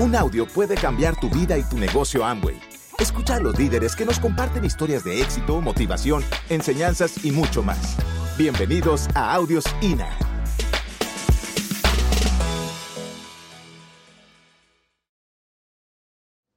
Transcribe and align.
Un 0.00 0.16
audio 0.16 0.46
puede 0.46 0.76
cambiar 0.76 1.20
tu 1.20 1.28
vida 1.28 1.58
y 1.58 1.62
tu 1.62 1.76
negocio 1.76 2.24
Amway. 2.24 2.58
Escucha 2.98 3.34
a 3.34 3.38
los 3.38 3.58
líderes 3.58 3.94
que 3.94 4.06
nos 4.06 4.18
comparten 4.18 4.64
historias 4.64 5.04
de 5.04 5.20
éxito, 5.20 5.60
motivación, 5.60 6.24
enseñanzas 6.48 7.22
y 7.22 7.32
mucho 7.32 7.62
más. 7.62 7.98
Bienvenidos 8.38 9.08
a 9.14 9.34
Audios 9.34 9.64
INA. 9.82 10.08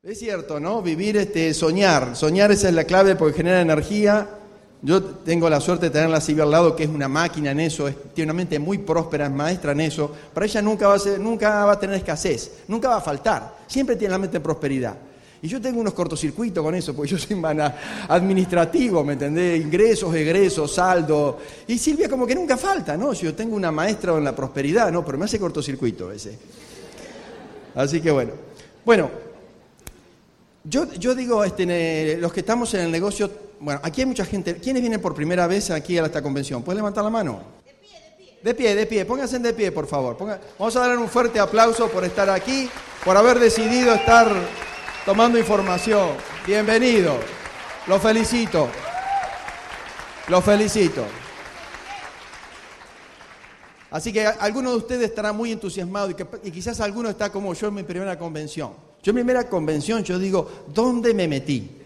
Es 0.03 0.19
cierto, 0.19 0.61
¿no? 0.61 0.81
Vivir, 0.81 1.17
este, 1.17 1.53
soñar. 1.53 2.15
Soñar 2.15 2.49
esa 2.53 2.69
es 2.69 2.73
la 2.73 2.85
clave 2.85 3.17
porque 3.17 3.35
genera 3.35 3.59
energía. 3.59 4.39
Yo 4.83 5.01
tengo 5.01 5.49
la 5.49 5.61
suerte 5.61 5.85
de 5.85 5.91
tenerla 5.91 6.17
así 6.17 6.37
al 6.37 6.51
lado, 6.51 6.75
que 6.75 6.83
es 6.83 6.89
una 6.89 7.07
máquina 7.07 7.51
en 7.51 7.61
eso, 7.61 7.87
es, 7.87 7.95
tiene 8.13 8.31
una 8.31 8.37
mente 8.37 8.59
muy 8.59 8.79
próspera, 8.79 9.27
es 9.27 9.31
maestra 9.31 9.71
en 9.71 9.79
eso. 9.79 10.11
Para 10.33 10.45
ella 10.45 10.61
nunca 10.61 10.89
va, 10.89 10.95
a 10.95 10.99
ser, 10.99 11.21
nunca 11.21 11.63
va 11.63 11.71
a 11.71 11.79
tener 11.79 11.95
escasez, 11.95 12.51
nunca 12.67 12.89
va 12.89 12.97
a 12.97 13.01
faltar. 13.01 13.59
Siempre 13.65 13.95
tiene 13.95 14.11
la 14.11 14.17
mente 14.17 14.37
en 14.37 14.43
prosperidad. 14.43 14.97
Y 15.41 15.47
yo 15.47 15.61
tengo 15.61 15.79
unos 15.79 15.93
cortocircuitos 15.93 16.61
con 16.61 16.75
eso, 16.75 16.93
porque 16.93 17.11
yo 17.11 17.17
soy 17.17 17.41
administrativo, 18.09 19.05
¿me 19.05 19.13
entendés? 19.13 19.61
Ingresos, 19.61 20.13
egresos, 20.15 20.73
saldo. 20.73 21.39
Y 21.67 21.77
Silvia 21.77 22.09
como 22.09 22.27
que 22.27 22.35
nunca 22.35 22.57
falta, 22.57 22.97
¿no? 22.97 23.15
Si 23.15 23.23
yo 23.23 23.33
tengo 23.33 23.55
una 23.55 23.71
maestra 23.71 24.17
en 24.17 24.23
la 24.25 24.35
prosperidad, 24.35 24.91
¿no? 24.91 25.03
Pero 25.05 25.17
me 25.17 25.25
hace 25.25 25.39
cortocircuito 25.39 26.11
ese. 26.11 26.37
Así 27.75 28.01
que 28.01 28.11
bueno. 28.11 28.31
Bueno, 28.85 29.09
yo, 30.63 30.91
yo 30.93 31.13
digo, 31.13 31.43
este, 31.43 32.17
los 32.17 32.31
que 32.31 32.39
estamos 32.39 32.73
en 32.73 32.81
el 32.81 32.91
negocio, 32.91 33.29
bueno, 33.63 33.79
aquí 33.81 34.01
hay 34.01 34.07
mucha 34.07 34.25
gente. 34.25 34.57
¿Quiénes 34.57 34.81
vienen 34.81 34.99
por 34.99 35.15
primera 35.15 35.47
vez 35.47 35.71
aquí 35.71 35.97
a 35.97 36.05
esta 36.05 36.21
convención? 36.21 36.61
¿Pueden 36.63 36.79
levantar 36.79 37.01
la 37.01 37.09
mano? 37.09 37.41
De 37.65 37.73
pie, 37.73 37.89
de 37.93 38.17
pie. 38.17 38.39
De 38.43 38.53
pie, 38.53 38.75
de 38.75 38.85
pie. 38.85 39.05
Pónganse 39.05 39.39
de 39.39 39.53
pie, 39.53 39.71
por 39.71 39.87
favor. 39.87 40.17
Vamos 40.59 40.75
a 40.75 40.79
darle 40.81 40.97
un 40.97 41.07
fuerte 41.07 41.39
aplauso 41.39 41.87
por 41.87 42.03
estar 42.03 42.29
aquí, 42.29 42.69
por 43.05 43.15
haber 43.15 43.39
decidido 43.39 43.93
estar 43.93 44.29
tomando 45.05 45.39
información. 45.39 46.09
Bienvenido. 46.45 47.15
Los 47.87 48.01
felicito. 48.01 48.67
Los 50.27 50.43
felicito. 50.43 51.05
Así 53.91 54.11
que 54.11 54.25
algunos 54.25 54.73
de 54.73 54.77
ustedes 54.79 55.09
estarán 55.09 55.37
muy 55.37 55.53
entusiasmados 55.53 56.11
y, 56.11 56.47
y 56.49 56.51
quizás 56.51 56.81
alguno 56.81 57.09
está 57.09 57.31
como 57.31 57.53
yo 57.53 57.69
en 57.69 57.75
mi 57.75 57.83
primera 57.83 58.19
convención. 58.19 58.73
Yo 59.01 59.11
en 59.11 59.15
mi 59.15 59.21
primera 59.21 59.47
convención, 59.47 60.03
yo 60.03 60.19
digo, 60.19 60.65
¿dónde 60.67 61.13
me 61.13 61.29
metí? 61.29 61.82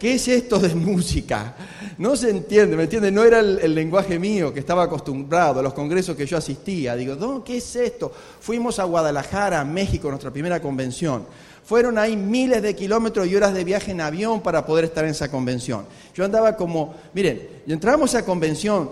¿Qué 0.00 0.14
es 0.14 0.26
esto 0.28 0.58
de 0.58 0.74
música? 0.74 1.54
No 1.98 2.16
se 2.16 2.30
entiende, 2.30 2.74
¿me 2.74 2.84
entiende? 2.84 3.12
No 3.12 3.22
era 3.22 3.40
el, 3.40 3.74
lenguaje 3.74 4.18
mío 4.18 4.52
que 4.52 4.60
estaba 4.60 4.84
acostumbrado 4.84 5.60
a 5.60 5.62
los 5.62 5.74
congresos 5.74 6.16
que 6.16 6.24
yo 6.24 6.38
asistía. 6.38 6.96
Digo, 6.96 7.44
¿qué 7.44 7.58
es 7.58 7.76
esto? 7.76 8.10
Fuimos 8.40 8.78
a 8.78 8.84
Guadalajara, 8.84 9.62
México, 9.62 10.08
nuestra 10.08 10.30
primera 10.30 10.62
convención. 10.62 11.26
Fueron 11.66 11.98
ahí 11.98 12.16
miles 12.16 12.62
de 12.62 12.74
kilómetros 12.74 13.26
y 13.26 13.36
horas 13.36 13.52
de 13.52 13.62
viaje 13.62 13.90
en 13.90 14.00
avión 14.00 14.40
para 14.40 14.64
poder 14.64 14.86
estar 14.86 15.04
en 15.04 15.10
esa 15.10 15.30
convención. 15.30 15.84
Yo 16.14 16.24
andaba 16.24 16.56
como, 16.56 16.94
miren, 17.12 17.60
entramos 17.66 18.14
a 18.14 18.18
esa 18.18 18.26
convención, 18.26 18.88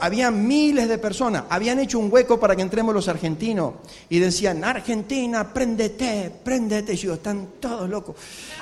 había 0.00 0.30
miles 0.30 0.88
de 0.88 0.98
personas, 0.98 1.44
habían 1.48 1.78
hecho 1.78 1.98
un 1.98 2.10
hueco 2.10 2.40
para 2.40 2.56
que 2.56 2.62
entremos 2.62 2.94
los 2.94 3.08
argentinos 3.08 3.74
y 4.08 4.18
decían, 4.18 4.64
Argentina, 4.64 5.52
préndete, 5.52 6.32
préndete. 6.42 6.94
Y 6.94 6.96
yo, 6.96 7.14
están 7.14 7.46
todos 7.60 7.88
locos. 7.88 8.16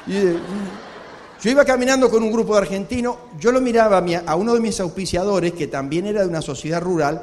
Eh, 0.09 0.37
yo 1.43 1.51
iba 1.51 1.65
caminando 1.65 2.11
con 2.11 2.23
un 2.23 2.31
grupo 2.31 2.55
de 2.55 2.61
argentinos, 2.61 3.17
yo 3.39 3.51
lo 3.51 3.61
miraba 3.61 4.05
a, 4.27 4.37
uno 4.37 4.55
de 4.55 4.61
mis 4.61 4.79
auspiciadores, 4.81 5.53
que 5.55 5.69
también 5.69 6.07
era 6.07 6.21
de 6.23 6.29
una 6.29 6.43
sociedad 6.43 6.83
rural, 6.83 7.23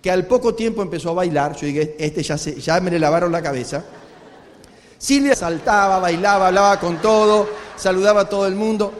que 0.00 0.10
al 0.10 0.26
poco 0.26 0.54
tiempo 0.54 0.80
empezó 0.80 1.10
a 1.10 1.14
bailar, 1.14 1.54
yo 1.54 1.66
dije, 1.66 1.94
este 1.98 2.22
ya, 2.22 2.38
se, 2.38 2.58
ya 2.58 2.80
me 2.80 2.90
le 2.90 2.98
lavaron 2.98 3.30
la 3.30 3.42
cabeza. 3.42 3.84
Silvia 4.96 5.36
saltaba, 5.36 5.98
bailaba, 5.98 6.48
hablaba 6.48 6.80
con 6.80 7.00
todo, 7.02 7.48
saludaba 7.76 8.22
a 8.22 8.28
todo 8.28 8.46
el 8.46 8.54
mundo. 8.54 8.92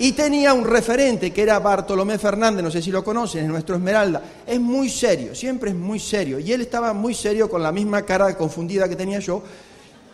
Y 0.00 0.12
tenía 0.12 0.54
un 0.54 0.64
referente 0.64 1.32
que 1.32 1.42
era 1.42 1.58
Bartolomé 1.58 2.18
Fernández, 2.18 2.62
no 2.62 2.70
sé 2.70 2.80
si 2.80 2.92
lo 2.92 3.02
conocen, 3.02 3.44
es 3.44 3.50
nuestro 3.50 3.74
Esmeralda. 3.74 4.22
Es 4.46 4.60
muy 4.60 4.88
serio, 4.88 5.34
siempre 5.34 5.70
es 5.70 5.76
muy 5.76 5.98
serio. 5.98 6.38
Y 6.38 6.52
él 6.52 6.60
estaba 6.60 6.92
muy 6.92 7.14
serio 7.14 7.50
con 7.50 7.64
la 7.64 7.72
misma 7.72 8.02
cara 8.02 8.36
confundida 8.36 8.88
que 8.88 8.94
tenía 8.94 9.18
yo. 9.18 9.42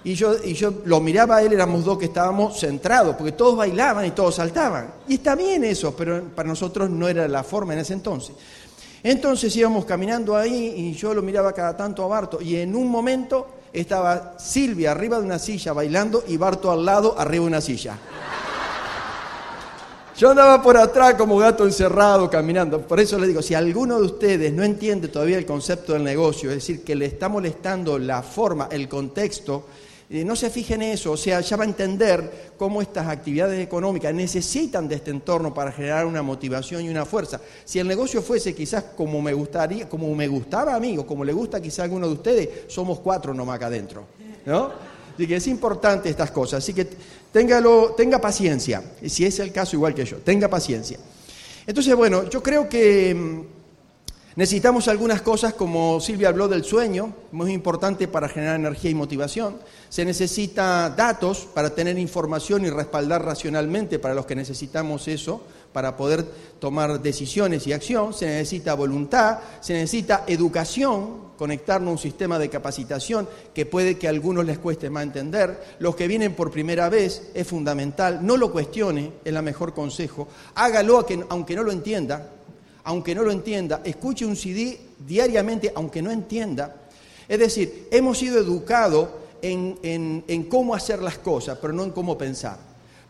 Y 0.05 0.15
yo, 0.15 0.37
y 0.45 0.53
yo 0.53 0.73
lo 0.85 1.01
miraba 1.01 1.37
a 1.37 1.43
él, 1.43 1.55
éramos 1.55 1.85
dos 1.85 1.99
que 1.99 2.05
estábamos 2.05 2.61
centrados, 2.61 3.17
porque 3.17 3.33
todos 3.33 3.57
bailaban 3.57 4.05
y 4.05 4.11
todos 4.11 4.35
saltaban. 4.35 4.93
Y 5.09 5.15
está 5.15 5.35
bien 5.35 5.65
eso, 5.65 5.97
pero 5.97 6.23
para 6.35 6.47
nosotros 6.47 6.91
no 6.91 7.09
era 7.09 7.27
la 7.27 7.43
forma 7.43 7.73
en 7.73 7.81
ese 7.81 7.95
entonces. 7.95 8.37
Entonces 9.03 9.55
íbamos 9.57 9.85
caminando 9.87 10.37
ahí 10.37 10.75
y 10.77 10.93
yo 10.95 11.15
lo 11.15 11.23
miraba 11.23 11.53
cada 11.53 11.77
tanto 11.77 12.05
a 12.05 12.07
Barto. 12.07 12.41
Y 12.41 12.57
en 12.57 12.77
un 12.77 12.89
momento 12.89 13.47
estaba 13.73 14.39
Silvia 14.39 14.93
arriba 14.93 15.19
de 15.19 15.25
una 15.25 15.39
silla 15.39 15.73
bailando 15.73 16.25
y 16.29 16.37
Barto 16.37 16.71
al 16.71 16.85
lado 16.85 17.15
arriba 17.19 17.43
de 17.43 17.49
una 17.49 17.61
silla. 17.61 17.99
Yo 20.17 20.31
andaba 20.31 20.63
por 20.63 20.77
atrás 20.77 21.15
como 21.15 21.37
gato 21.39 21.65
encerrado 21.65 22.31
caminando. 22.31 22.81
Por 22.81 23.01
eso 23.01 23.19
le 23.19 23.27
digo, 23.27 23.43
si 23.43 23.55
alguno 23.55 23.99
de 23.99 24.07
ustedes 24.07 24.53
no 24.53 24.63
entiende 24.63 25.09
todavía 25.09 25.39
el 25.39 25.45
concepto 25.45 25.93
del 25.93 26.05
negocio, 26.05 26.51
es 26.51 26.57
decir, 26.57 26.85
que 26.85 26.95
le 26.95 27.07
está 27.07 27.29
molestando 27.29 27.99
la 27.99 28.23
forma, 28.23 28.69
el 28.71 28.89
contexto, 28.89 29.67
eh, 30.11 30.25
no 30.25 30.37
se 30.37 30.51
fije 30.51 30.75
en 30.75 30.83
eso, 30.83 31.13
o 31.13 31.17
sea, 31.17 31.41
ya 31.41 31.57
va 31.57 31.65
a 31.65 31.67
entender 31.67 32.53
cómo 32.57 32.83
estas 32.83 33.09
actividades 33.09 33.61
económicas 33.61 34.13
necesitan 34.15 34.87
de 34.87 34.97
este 34.97 35.11
entorno 35.11 35.55
para 35.55 35.73
generar 35.73 36.07
una 36.07 36.23
motivación 36.23 36.85
y 36.85 36.89
una 36.89 37.05
fuerza. 37.05 37.41
Si 37.65 37.79
el 37.79 37.89
negocio 37.89 38.21
fuese 38.23 38.55
quizás 38.55 38.85
como 38.97 39.23
me 39.23 39.33
gustaría, 39.33 39.89
como 39.89 40.15
me 40.15 40.29
gustaba 40.29 40.75
a 40.75 40.81
mí, 40.81 40.99
o 40.99 41.07
como 41.07 41.25
le 41.25 41.33
gusta 41.33 41.61
quizás 41.61 41.81
a 41.81 41.83
alguno 41.85 42.07
de 42.07 42.13
ustedes, 42.13 42.49
somos 42.69 43.01
cuatro 43.01 43.33
nomás 43.33 43.57
acá 43.57 43.67
adentro, 43.67 44.05
¿no? 44.47 44.95
Así 45.15 45.27
que 45.29 45.37
es 45.37 45.47
importante 45.47 46.11
estas 46.11 46.31
cosas. 46.33 46.59
Así 46.59 46.75
que 46.75 46.89
tenga 47.33 48.21
paciencia. 48.21 48.83
Si 49.07 49.25
es 49.25 49.39
el 49.39 49.53
caso, 49.53 49.77
igual 49.77 49.95
que 49.95 50.05
yo, 50.05 50.19
tenga 50.19 50.49
paciencia. 50.49 50.99
Entonces, 51.67 51.95
bueno, 51.95 52.29
yo 52.29 52.43
creo 52.43 52.69
que 52.69 53.15
mm, 53.15 53.54
necesitamos 54.37 54.89
algunas 54.89 55.23
cosas, 55.23 55.55
como 55.55 56.01
Silvia 56.01 56.29
habló 56.29 56.49
del 56.49 56.65
sueño, 56.65 57.15
muy 57.33 57.53
importante 57.53 58.09
para 58.09 58.29
generar 58.29 58.57
energía 58.57 58.91
y 58.91 58.95
motivación. 58.95 59.57
Se 59.89 60.05
necesita 60.05 60.91
datos 60.91 61.49
para 61.53 61.75
tener 61.75 61.99
información 61.99 62.65
y 62.65 62.71
respaldar 62.71 63.25
racionalmente 63.25 63.99
para 63.99 64.15
los 64.15 64.27
que 64.27 64.35
necesitamos 64.35 65.09
eso 65.09 65.43
para 65.75 65.97
poder 65.97 66.25
tomar 66.61 67.03
decisiones 67.03 67.67
y 67.67 67.73
acción, 67.73 68.15
se 68.15 68.27
necesita 68.27 68.75
voluntad, 68.75 69.41
se 69.61 69.75
necesita 69.75 70.23
educación, 70.29 71.35
conectarnos 71.37 71.89
a 71.89 71.93
un 71.93 71.99
sistema 71.99 72.39
de 72.39 72.49
capacitación 72.49 73.29
que 73.53 73.67
puede 73.67 73.99
que 73.99 74.07
a 74.07 74.11
algunos 74.11 74.45
les 74.45 74.61
cueste 74.61 74.89
más 74.89 75.03
entender. 75.03 75.77
Los 75.81 75.97
que 75.97 76.07
vienen 76.07 76.35
por 76.35 76.53
primera 76.53 76.89
vez 76.89 77.31
es 77.35 77.47
fundamental, 77.49 78.25
no 78.25 78.37
lo 78.37 78.53
cuestione, 78.53 79.15
es 79.25 79.35
el 79.35 79.43
mejor 79.43 79.75
consejo, 79.75 80.29
hágalo 80.55 81.05
aunque 81.29 81.57
no 81.57 81.65
lo 81.65 81.73
entienda, 81.73 82.31
aunque 82.85 83.15
no 83.15 83.23
lo 83.23 83.33
entienda, 83.33 83.81
escuche 83.85 84.25
un 84.25 84.37
CD 84.37 84.79
diariamente 85.07 85.73
aunque 85.75 86.03
no 86.03 86.11
entienda. 86.11 86.77
Es 87.29 87.39
decir, 87.39 87.89
hemos 87.91 88.19
sido 88.19 88.39
educados 88.39 89.09
en, 89.43 89.79
en 90.27 90.43
cómo 90.45 90.75
hacer 90.75 91.03
las 91.03 91.19
cosas, 91.19 91.59
pero 91.61 91.73
no 91.73 91.85
en 91.85 91.91
cómo 91.91 92.17
pensar. 92.17 92.59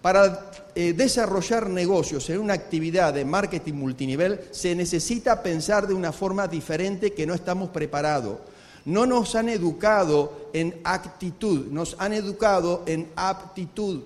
Para 0.05 0.51
eh, 0.75 0.93
desarrollar 0.93 1.71
negocios 1.71 2.29
en 2.29 2.39
una 2.39 2.53
actividad 2.53 3.15
de 3.15 3.25
marketing 3.25 3.73
multinivel 3.73 4.39
se 4.51 4.75
necesita 4.75 5.43
pensar 5.43 5.87
de 5.87 5.95
una 5.95 6.13
forma 6.13 6.47
diferente 6.47 7.15
que 7.15 7.27
no 7.27 7.33
estamos 7.33 7.71
preparados. 7.71 8.37
No 8.85 9.07
nos 9.07 9.35
han 9.35 9.49
educado 9.49 10.51
en 10.53 10.79
actitud, 10.85 11.69
nos 11.69 11.97
han 11.99 12.13
educado 12.13 12.83
en 12.85 13.09
aptitud. 13.17 14.03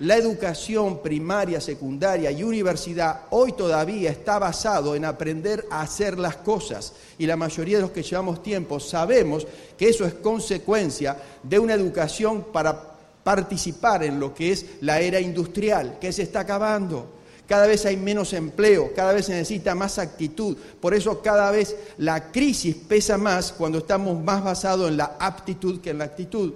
La 0.00 0.16
educación 0.16 1.02
primaria, 1.02 1.60
secundaria 1.60 2.30
y 2.30 2.44
universidad 2.44 3.22
hoy 3.30 3.52
todavía 3.52 4.10
está 4.10 4.38
basado 4.38 4.94
en 4.94 5.04
aprender 5.04 5.66
a 5.70 5.80
hacer 5.80 6.20
las 6.20 6.36
cosas 6.36 6.92
y 7.18 7.26
la 7.26 7.36
mayoría 7.36 7.78
de 7.78 7.82
los 7.82 7.90
que 7.90 8.04
llevamos 8.04 8.40
tiempo 8.40 8.78
sabemos 8.78 9.44
que 9.76 9.88
eso 9.88 10.06
es 10.06 10.14
consecuencia 10.14 11.16
de 11.42 11.58
una 11.58 11.74
educación 11.74 12.46
para 12.52 12.80
participar 13.24 14.04
en 14.04 14.20
lo 14.20 14.32
que 14.32 14.52
es 14.52 14.66
la 14.82 15.00
era 15.00 15.18
industrial, 15.18 15.98
que 16.00 16.12
se 16.12 16.22
está 16.22 16.40
acabando. 16.40 17.18
Cada 17.48 17.66
vez 17.66 17.84
hay 17.84 17.96
menos 17.96 18.34
empleo, 18.34 18.92
cada 18.94 19.12
vez 19.12 19.26
se 19.26 19.32
necesita 19.32 19.74
más 19.74 19.98
actitud. 19.98 20.56
Por 20.80 20.94
eso 20.94 21.20
cada 21.22 21.50
vez 21.50 21.74
la 21.96 22.30
crisis 22.30 22.76
pesa 22.76 23.18
más 23.18 23.52
cuando 23.52 23.78
estamos 23.78 24.22
más 24.22 24.44
basados 24.44 24.90
en 24.90 24.98
la 24.98 25.16
aptitud 25.18 25.80
que 25.80 25.90
en 25.90 25.98
la 25.98 26.04
actitud. 26.04 26.52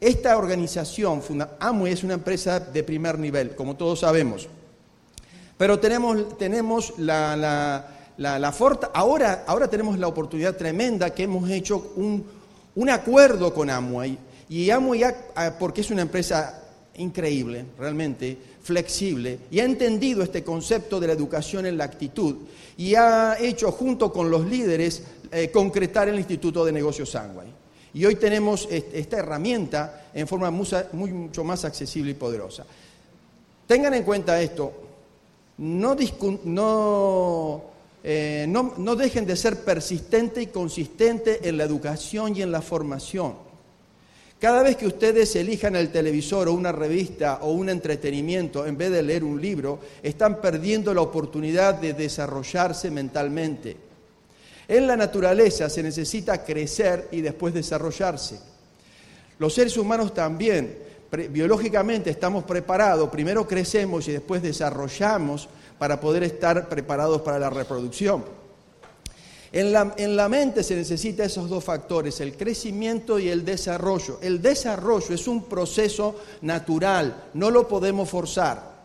Esta 0.00 0.36
organización, 0.36 1.22
Amway, 1.58 1.92
es 1.92 2.04
una 2.04 2.14
empresa 2.14 2.60
de 2.60 2.82
primer 2.84 3.18
nivel, 3.18 3.56
como 3.56 3.76
todos 3.76 4.00
sabemos. 4.00 4.48
Pero 5.56 5.80
tenemos, 5.80 6.38
tenemos 6.38 6.94
la, 6.98 7.36
la, 7.36 8.38
la, 8.38 8.54
ahora, 8.94 9.44
ahora 9.46 9.68
tenemos 9.68 9.98
la 9.98 10.06
oportunidad 10.06 10.56
tremenda 10.56 11.10
que 11.10 11.24
hemos 11.24 11.50
hecho 11.50 11.92
un, 11.96 12.24
un 12.76 12.90
acuerdo 12.90 13.52
con 13.52 13.68
Amway 13.68 14.16
y 14.48 14.66
ya 14.66 14.80
porque 15.58 15.80
es 15.80 15.90
una 15.90 16.02
empresa 16.02 16.62
increíble, 16.96 17.64
realmente 17.78 18.38
flexible, 18.62 19.38
y 19.50 19.60
ha 19.60 19.64
entendido 19.64 20.22
este 20.22 20.44
concepto 20.44 21.00
de 21.00 21.06
la 21.08 21.12
educación 21.12 21.66
en 21.66 21.78
la 21.78 21.84
actitud 21.84 22.36
y 22.76 22.94
ha 22.94 23.36
hecho 23.40 23.72
junto 23.72 24.12
con 24.12 24.30
los 24.30 24.46
líderes 24.46 25.02
eh, 25.32 25.50
concretar 25.50 26.08
el 26.08 26.18
Instituto 26.18 26.64
de 26.64 26.72
Negocios 26.72 27.10
Sangway. 27.10 27.57
Y 27.94 28.04
hoy 28.04 28.16
tenemos 28.16 28.68
esta 28.70 29.18
herramienta 29.18 30.10
en 30.14 30.26
forma 30.26 30.50
mucho 30.50 31.44
más 31.44 31.64
accesible 31.64 32.10
y 32.10 32.14
poderosa. 32.14 32.64
Tengan 33.66 33.94
en 33.94 34.02
cuenta 34.02 34.40
esto, 34.40 34.72
no, 35.58 35.96
eh, 38.04 38.46
no 38.48 38.96
dejen 38.96 39.26
de 39.26 39.36
ser 39.36 39.64
persistente 39.64 40.42
y 40.42 40.46
consistente 40.46 41.48
en 41.48 41.56
la 41.56 41.64
educación 41.64 42.36
y 42.36 42.42
en 42.42 42.52
la 42.52 42.62
formación. 42.62 43.48
Cada 44.40 44.62
vez 44.62 44.76
que 44.76 44.86
ustedes 44.86 45.34
elijan 45.34 45.74
el 45.74 45.90
televisor 45.90 46.46
o 46.46 46.52
una 46.52 46.70
revista 46.70 47.40
o 47.42 47.50
un 47.50 47.68
entretenimiento 47.68 48.66
en 48.66 48.78
vez 48.78 48.92
de 48.92 49.02
leer 49.02 49.24
un 49.24 49.40
libro, 49.40 49.80
están 50.00 50.40
perdiendo 50.40 50.94
la 50.94 51.00
oportunidad 51.00 51.74
de 51.74 51.92
desarrollarse 51.92 52.88
mentalmente. 52.92 53.87
En 54.68 54.86
la 54.86 54.96
naturaleza 54.96 55.70
se 55.70 55.82
necesita 55.82 56.44
crecer 56.44 57.08
y 57.10 57.22
después 57.22 57.54
desarrollarse. 57.54 58.38
Los 59.38 59.54
seres 59.54 59.78
humanos 59.78 60.12
también, 60.12 60.78
biológicamente 61.30 62.10
estamos 62.10 62.44
preparados, 62.44 63.08
primero 63.08 63.48
crecemos 63.48 64.06
y 64.08 64.12
después 64.12 64.42
desarrollamos 64.42 65.48
para 65.78 65.98
poder 65.98 66.22
estar 66.22 66.68
preparados 66.68 67.22
para 67.22 67.38
la 67.38 67.48
reproducción. 67.48 68.24
En 69.50 69.72
la, 69.72 70.28
mente 70.28 70.62
se 70.62 70.76
necesita 70.76 71.24
esos 71.24 71.48
dos 71.48 71.64
factores, 71.64 72.20
el 72.20 72.36
crecimiento 72.36 73.18
y 73.18 73.30
el 73.30 73.46
desarrollo. 73.46 74.18
El 74.20 74.42
desarrollo 74.42 75.14
es 75.14 75.26
un 75.26 75.44
proceso 75.44 76.16
natural, 76.42 77.30
no 77.32 77.50
lo 77.50 77.66
podemos 77.66 78.10
forzar. 78.10 78.76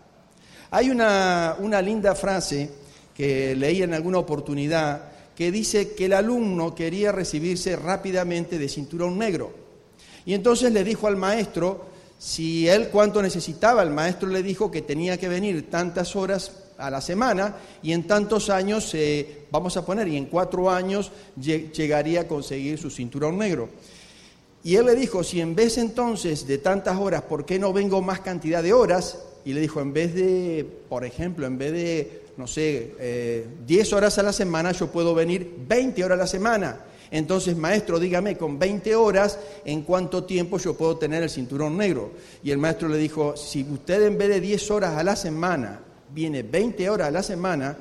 Hay 0.72 0.90
una, 0.90 1.58
una 1.60 1.82
linda 1.82 2.16
frase 2.16 2.70
que 3.14 3.54
leí 3.56 3.84
en 3.84 3.94
alguna 3.94 4.20
oportunidad 4.20 5.13
que 5.36 5.52
dice 5.52 5.94
que 5.94 6.06
el 6.06 6.14
alumno 6.14 6.76
quería 6.76 7.12
recibirse 7.12 7.76
rápidamente 7.76 8.58
de 8.58 8.70
cinturón 8.70 9.18
negro. 9.18 9.52
Y 10.26 10.34
entonces 10.34 10.72
le 10.72 10.84
dijo 10.84 11.08
al 11.08 11.18
maestro 11.18 11.86
si 12.20 12.68
él 12.68 12.90
cuánto 12.90 13.22
necesitaba. 13.22 13.84
El 13.84 13.90
maestro 13.90 14.30
le 14.30 14.44
dijo 14.44 14.72
que 14.72 14.82
tenía 14.82 15.18
que 15.18 15.28
venir 15.28 15.70
tantas 15.70 16.16
horas 16.16 16.52
a 16.78 16.90
la 16.90 17.02
semana 17.02 17.56
y 17.82 17.92
en 17.92 18.08
tantos 18.08 18.50
años, 18.50 18.94
eh, 18.94 19.46
vamos 19.52 19.76
a 19.78 19.86
poner, 19.86 20.08
y 20.08 20.18
en 20.18 20.26
cuatro 20.26 20.70
años 20.70 21.12
llegaría 21.36 22.22
a 22.22 22.28
conseguir 22.28 22.78
su 22.78 22.90
cinturón 22.90 23.38
negro. 23.38 23.70
Y 24.64 24.78
él 24.78 24.86
le 24.86 24.96
dijo, 24.96 25.24
si 25.24 25.42
en 25.42 25.56
vez 25.56 25.78
entonces 25.78 26.48
de 26.48 26.58
tantas 26.58 26.98
horas, 26.98 27.24
¿por 27.24 27.46
qué 27.46 27.60
no 27.60 27.74
vengo 27.74 28.02
más 28.02 28.22
cantidad 28.22 28.64
de 28.64 28.72
horas? 28.72 29.20
Y 29.44 29.52
le 29.52 29.60
dijo, 29.60 29.82
en 29.82 29.92
vez 29.92 30.16
de, 30.16 30.66
por 30.88 31.04
ejemplo, 31.04 31.46
en 31.46 31.58
vez 31.58 31.74
de, 31.74 32.23
no 32.38 32.48
sé, 32.48 33.46
10 33.66 33.92
eh, 33.92 33.96
horas 33.96 34.18
a 34.18 34.24
la 34.24 34.34
semana, 34.34 34.72
yo 34.72 34.88
puedo 34.88 35.14
venir 35.14 35.56
20 35.68 36.04
horas 36.04 36.18
a 36.18 36.22
la 36.22 36.28
semana. 36.28 36.80
Entonces, 37.12 37.56
maestro, 37.56 38.00
dígame, 38.00 38.38
con 38.38 38.58
20 38.58 38.96
horas, 38.96 39.38
¿en 39.66 39.84
cuánto 39.84 40.24
tiempo 40.24 40.58
yo 40.58 40.76
puedo 40.76 40.98
tener 40.98 41.22
el 41.22 41.30
cinturón 41.30 41.78
negro? 41.78 42.12
Y 42.44 42.50
el 42.50 42.58
maestro 42.58 42.88
le 42.88 42.98
dijo, 42.98 43.38
si 43.38 43.64
usted 43.64 44.02
en 44.08 44.18
vez 44.18 44.30
de 44.30 44.42
10 44.42 44.72
horas 44.72 44.98
a 44.98 45.04
la 45.04 45.16
semana 45.16 45.80
viene 46.12 46.42
20 46.42 46.90
horas 46.90 47.10
a 47.10 47.12
la 47.12 47.22
semana, 47.22 47.78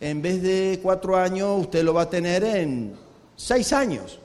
en 0.00 0.20
vez 0.20 0.42
de 0.42 0.80
cuatro 0.82 1.16
años, 1.16 1.60
usted 1.60 1.84
lo 1.84 1.94
va 1.94 2.02
a 2.02 2.10
tener 2.10 2.42
en 2.42 2.92
seis 3.36 3.72
años. 3.72 4.18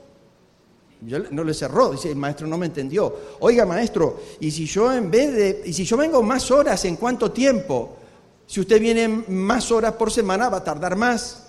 Yo 1.02 1.20
no 1.30 1.44
le 1.44 1.54
cerró, 1.54 1.92
dice, 1.92 2.10
el 2.10 2.16
maestro 2.16 2.48
no 2.48 2.58
me 2.58 2.66
entendió. 2.66 3.14
Oiga, 3.38 3.64
maestro, 3.64 4.20
y 4.40 4.50
si 4.50 4.66
yo 4.66 4.92
en 4.92 5.08
vez 5.08 5.32
de, 5.32 5.62
y 5.66 5.72
si 5.72 5.84
yo 5.84 5.96
vengo 5.96 6.20
más 6.20 6.50
horas, 6.50 6.84
¿en 6.84 6.96
cuánto 6.96 7.30
tiempo? 7.30 7.96
Si 8.48 8.58
usted 8.58 8.80
viene 8.80 9.06
más 9.28 9.70
horas 9.70 9.92
por 9.92 10.10
semana, 10.10 10.48
va 10.48 10.56
a 10.56 10.64
tardar 10.64 10.96
más. 10.96 11.44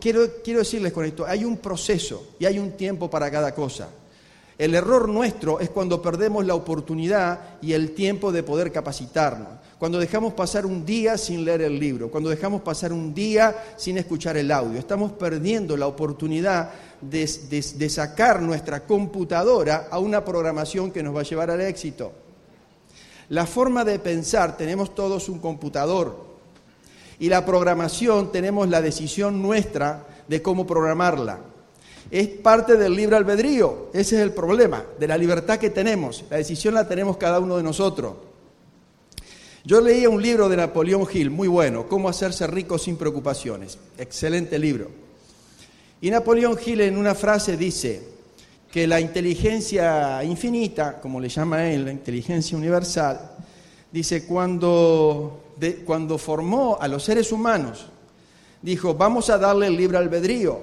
Quiero, 0.00 0.20
quiero 0.44 0.60
decirles 0.60 0.92
con 0.92 1.04
esto, 1.04 1.26
hay 1.26 1.44
un 1.44 1.56
proceso 1.56 2.34
y 2.38 2.44
hay 2.44 2.60
un 2.60 2.72
tiempo 2.76 3.10
para 3.10 3.28
cada 3.30 3.52
cosa. 3.52 3.88
El 4.56 4.76
error 4.76 5.08
nuestro 5.08 5.58
es 5.58 5.70
cuando 5.70 6.00
perdemos 6.00 6.44
la 6.44 6.54
oportunidad 6.54 7.56
y 7.62 7.72
el 7.72 7.92
tiempo 7.92 8.30
de 8.30 8.44
poder 8.44 8.70
capacitarnos 8.70 9.58
cuando 9.78 9.98
dejamos 9.98 10.32
pasar 10.32 10.66
un 10.66 10.84
día 10.84 11.16
sin 11.16 11.44
leer 11.44 11.62
el 11.62 11.78
libro, 11.78 12.10
cuando 12.10 12.30
dejamos 12.30 12.62
pasar 12.62 12.92
un 12.92 13.14
día 13.14 13.74
sin 13.76 13.96
escuchar 13.96 14.36
el 14.36 14.50
audio. 14.50 14.78
Estamos 14.78 15.12
perdiendo 15.12 15.76
la 15.76 15.86
oportunidad 15.86 16.70
de, 17.00 17.88
sacar 17.88 18.42
nuestra 18.42 18.80
computadora 18.80 19.86
a 19.90 20.00
una 20.00 20.24
programación 20.24 20.90
que 20.90 21.02
nos 21.02 21.14
va 21.14 21.20
a 21.20 21.24
llevar 21.24 21.50
al 21.50 21.60
éxito. 21.60 22.12
La 23.30 23.46
forma 23.46 23.84
de 23.84 23.98
pensar, 23.98 24.56
tenemos 24.56 24.94
todos 24.94 25.28
un 25.28 25.38
computador 25.38 26.26
y 27.18 27.28
la 27.28 27.44
programación 27.44 28.32
tenemos 28.32 28.68
la 28.68 28.80
decisión 28.80 29.42
nuestra 29.42 30.06
de 30.28 30.40
cómo 30.40 30.66
programarla. 30.66 31.40
Es 32.10 32.28
parte 32.28 32.76
del 32.76 32.94
libre 32.94 33.16
albedrío, 33.16 33.88
ese 33.92 34.16
es 34.16 34.22
el 34.22 34.32
problema, 34.32 34.82
de 34.98 35.08
la 35.08 35.18
libertad 35.18 35.58
que 35.58 35.68
tenemos. 35.68 36.24
La 36.30 36.38
decisión 36.38 36.72
la 36.72 36.88
tenemos 36.88 37.18
cada 37.18 37.38
uno 37.38 37.58
de 37.58 37.62
nosotros. 37.62 38.14
Yo 39.64 39.82
leía 39.82 40.08
un 40.08 40.22
libro 40.22 40.48
de 40.48 40.56
Napoleón 40.56 41.06
Hill, 41.12 41.30
muy 41.30 41.48
bueno, 41.48 41.86
Cómo 41.86 42.08
hacerse 42.08 42.46
rico 42.46 42.78
sin 42.78 42.96
preocupaciones. 42.96 43.78
Excelente 43.98 44.58
libro. 44.58 44.88
Y 46.00 46.10
Napoleón 46.10 46.58
Hill 46.64 46.80
en 46.80 46.96
una 46.96 47.14
frase 47.14 47.58
dice 47.58 48.17
que 48.78 48.86
la 48.86 49.00
inteligencia 49.00 50.22
infinita, 50.22 51.00
como 51.00 51.18
le 51.18 51.28
llama 51.28 51.68
él, 51.68 51.84
la 51.84 51.90
inteligencia 51.90 52.56
universal, 52.56 53.32
dice, 53.90 54.24
cuando, 54.24 55.56
cuando 55.84 56.16
formó 56.16 56.78
a 56.80 56.86
los 56.86 57.02
seres 57.02 57.32
humanos, 57.32 57.86
dijo, 58.62 58.94
vamos 58.94 59.30
a 59.30 59.38
darle 59.38 59.66
el 59.66 59.76
libre 59.76 59.98
albedrío, 59.98 60.60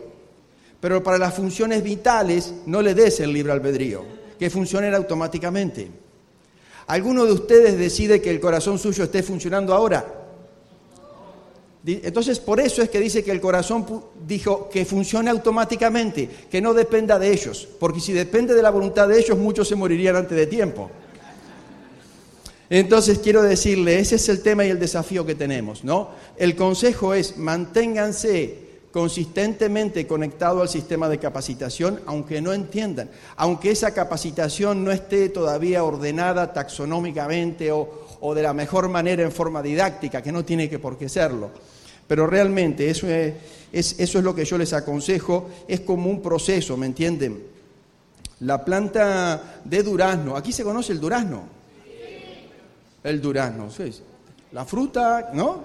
pero 0.79 1.03
para 1.03 1.17
las 1.17 1.33
funciones 1.33 1.83
vitales 1.83 2.53
no 2.67 2.81
le 2.81 2.93
des 2.93 3.19
el 3.19 3.33
libre 3.33 3.51
albedrío, 3.51 4.05
que 4.39 4.49
funcionen 4.49 4.93
automáticamente. 4.93 5.91
¿Alguno 6.87 7.25
de 7.25 7.33
ustedes 7.33 7.77
decide 7.77 8.21
que 8.21 8.29
el 8.29 8.39
corazón 8.39 8.79
suyo 8.79 9.03
esté 9.03 9.23
funcionando 9.23 9.73
ahora? 9.73 10.24
Entonces, 11.87 12.39
por 12.39 12.59
eso 12.59 12.81
es 12.81 12.89
que 12.89 12.99
dice 12.99 13.23
que 13.23 13.31
el 13.31 13.39
corazón 13.39 13.85
dijo 14.25 14.69
que 14.69 14.85
funcione 14.85 15.29
automáticamente, 15.29 16.27
que 16.49 16.59
no 16.61 16.73
dependa 16.73 17.19
de 17.19 17.31
ellos, 17.31 17.67
porque 17.79 17.99
si 17.99 18.11
depende 18.11 18.55
de 18.55 18.63
la 18.63 18.71
voluntad 18.71 19.07
de 19.07 19.19
ellos, 19.19 19.37
muchos 19.37 19.67
se 19.67 19.75
morirían 19.75 20.15
antes 20.15 20.35
de 20.35 20.47
tiempo. 20.47 20.89
Entonces, 22.69 23.19
quiero 23.19 23.43
decirle, 23.43 23.99
ese 23.99 24.15
es 24.15 24.27
el 24.29 24.41
tema 24.41 24.65
y 24.65 24.69
el 24.69 24.79
desafío 24.79 25.25
que 25.25 25.35
tenemos, 25.35 25.83
¿no? 25.83 26.09
El 26.37 26.55
consejo 26.55 27.13
es 27.13 27.37
manténganse 27.37 28.65
consistentemente 28.91 30.07
conectado 30.07 30.61
al 30.61 30.69
sistema 30.69 31.09
de 31.09 31.19
capacitación, 31.19 31.99
aunque 32.05 32.41
no 32.41 32.53
entiendan, 32.53 33.09
aunque 33.35 33.71
esa 33.71 33.93
capacitación 33.93 34.85
no 34.85 34.91
esté 34.91 35.27
todavía 35.29 35.83
ordenada 35.83 36.53
taxonómicamente 36.53 37.71
o, 37.71 38.33
de 38.33 38.41
la 38.41 38.53
mejor 38.53 38.87
manera 38.87 39.21
en 39.21 39.33
forma 39.33 39.61
didáctica, 39.61 40.23
que 40.23 40.31
no 40.31 40.45
tiene 40.45 40.69
que 40.69 40.79
por 40.79 40.97
qué 40.97 41.09
serlo. 41.09 41.51
Pero 42.07 42.27
realmente 42.27 42.89
eso 42.89 43.07
es, 43.07 43.33
eso 43.73 44.17
es 44.17 44.23
lo 44.23 44.35
que 44.35 44.45
yo 44.45 44.57
les 44.57 44.73
aconsejo, 44.73 45.49
es 45.67 45.81
como 45.81 46.09
un 46.09 46.21
proceso, 46.21 46.77
¿me 46.77 46.85
entienden? 46.85 47.43
La 48.41 48.63
planta 48.63 49.61
de 49.63 49.83
durazno, 49.83 50.35
aquí 50.35 50.51
se 50.51 50.63
conoce 50.63 50.91
el 50.91 50.99
durazno. 50.99 51.43
El 53.03 53.21
durazno, 53.21 53.69
la 54.51 54.65
fruta, 54.65 55.29
¿no? 55.33 55.63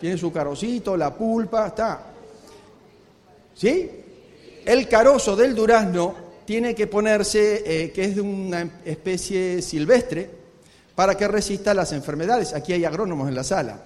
Tiene 0.00 0.18
su 0.18 0.30
carocito, 0.30 0.96
la 0.96 1.14
pulpa, 1.14 1.68
está. 1.68 2.06
¿Sí? 3.54 3.90
El 4.64 4.88
carozo 4.88 5.36
del 5.36 5.54
durazno 5.54 6.14
tiene 6.44 6.74
que 6.74 6.86
ponerse, 6.86 7.62
eh, 7.64 7.90
que 7.92 8.04
es 8.04 8.16
de 8.16 8.20
una 8.20 8.80
especie 8.84 9.62
silvestre, 9.62 10.28
para 10.94 11.16
que 11.16 11.26
resista 11.28 11.74
las 11.74 11.92
enfermedades. 11.92 12.52
Aquí 12.52 12.72
hay 12.72 12.84
agrónomos 12.84 13.28
en 13.28 13.34
la 13.34 13.44
sala. 13.44 13.80